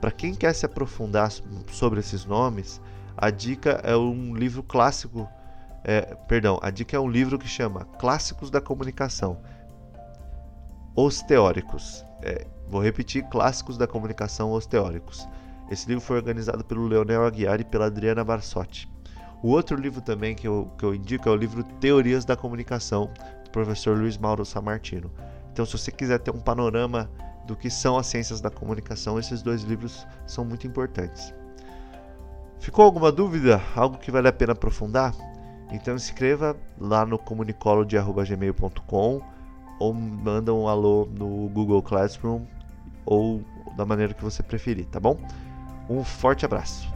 Para 0.00 0.10
quem 0.10 0.34
quer 0.34 0.54
se 0.54 0.64
aprofundar 0.64 1.30
sobre 1.70 2.00
esses 2.00 2.24
nomes, 2.24 2.80
a 3.16 3.30
dica 3.30 3.80
é 3.84 3.96
um 3.96 4.34
livro 4.34 4.62
clássico, 4.62 5.28
é, 5.84 6.14
perdão, 6.26 6.58
a 6.62 6.70
dica 6.70 6.96
é 6.96 7.00
um 7.00 7.08
livro 7.08 7.38
que 7.38 7.46
chama 7.46 7.84
Clássicos 7.98 8.50
da 8.50 8.60
Comunicação, 8.60 9.40
Os 10.96 11.22
Teóricos. 11.22 12.04
É, 12.22 12.46
Vou 12.72 12.80
repetir 12.80 13.22
Clássicos 13.24 13.76
da 13.76 13.86
Comunicação 13.86 14.50
os 14.50 14.64
Teóricos. 14.64 15.28
Esse 15.70 15.86
livro 15.86 16.02
foi 16.02 16.16
organizado 16.16 16.64
pelo 16.64 16.86
Leonel 16.86 17.26
Aguiar 17.26 17.60
e 17.60 17.64
pela 17.64 17.84
Adriana 17.84 18.24
Barsotti. 18.24 18.88
O 19.42 19.48
outro 19.48 19.76
livro 19.76 20.00
também 20.00 20.36
que 20.36 20.46
eu, 20.46 20.70
que 20.78 20.84
eu 20.84 20.94
indico 20.94 21.28
é 21.28 21.32
o 21.32 21.36
livro 21.36 21.64
Teorias 21.64 22.24
da 22.24 22.36
Comunicação, 22.36 23.10
do 23.44 23.50
professor 23.50 23.98
Luiz 23.98 24.16
Mauro 24.16 24.44
Samartino. 24.44 25.10
Então, 25.52 25.66
se 25.66 25.76
você 25.76 25.90
quiser 25.90 26.20
ter 26.20 26.30
um 26.30 26.40
panorama 26.40 27.10
do 27.44 27.56
que 27.56 27.68
são 27.68 27.98
as 27.98 28.06
ciências 28.06 28.40
da 28.40 28.50
comunicação, 28.50 29.18
esses 29.18 29.42
dois 29.42 29.62
livros 29.62 30.06
são 30.26 30.44
muito 30.44 30.66
importantes. 30.66 31.34
Ficou 32.60 32.84
alguma 32.84 33.10
dúvida? 33.10 33.60
Algo 33.74 33.98
que 33.98 34.12
vale 34.12 34.28
a 34.28 34.32
pena 34.32 34.52
aprofundar? 34.52 35.12
Então 35.72 35.96
escreva 35.96 36.56
lá 36.78 37.04
no 37.04 37.18
comunicolo.gmail.com 37.18 39.20
ou 39.80 39.92
manda 39.92 40.54
um 40.54 40.68
alô 40.68 41.08
no 41.10 41.48
Google 41.48 41.82
Classroom 41.82 42.44
ou 43.04 43.42
da 43.76 43.84
maneira 43.84 44.14
que 44.14 44.22
você 44.22 44.40
preferir, 44.42 44.86
tá 44.86 45.00
bom? 45.00 45.18
Um 45.88 46.04
forte 46.04 46.44
abraço. 46.44 46.91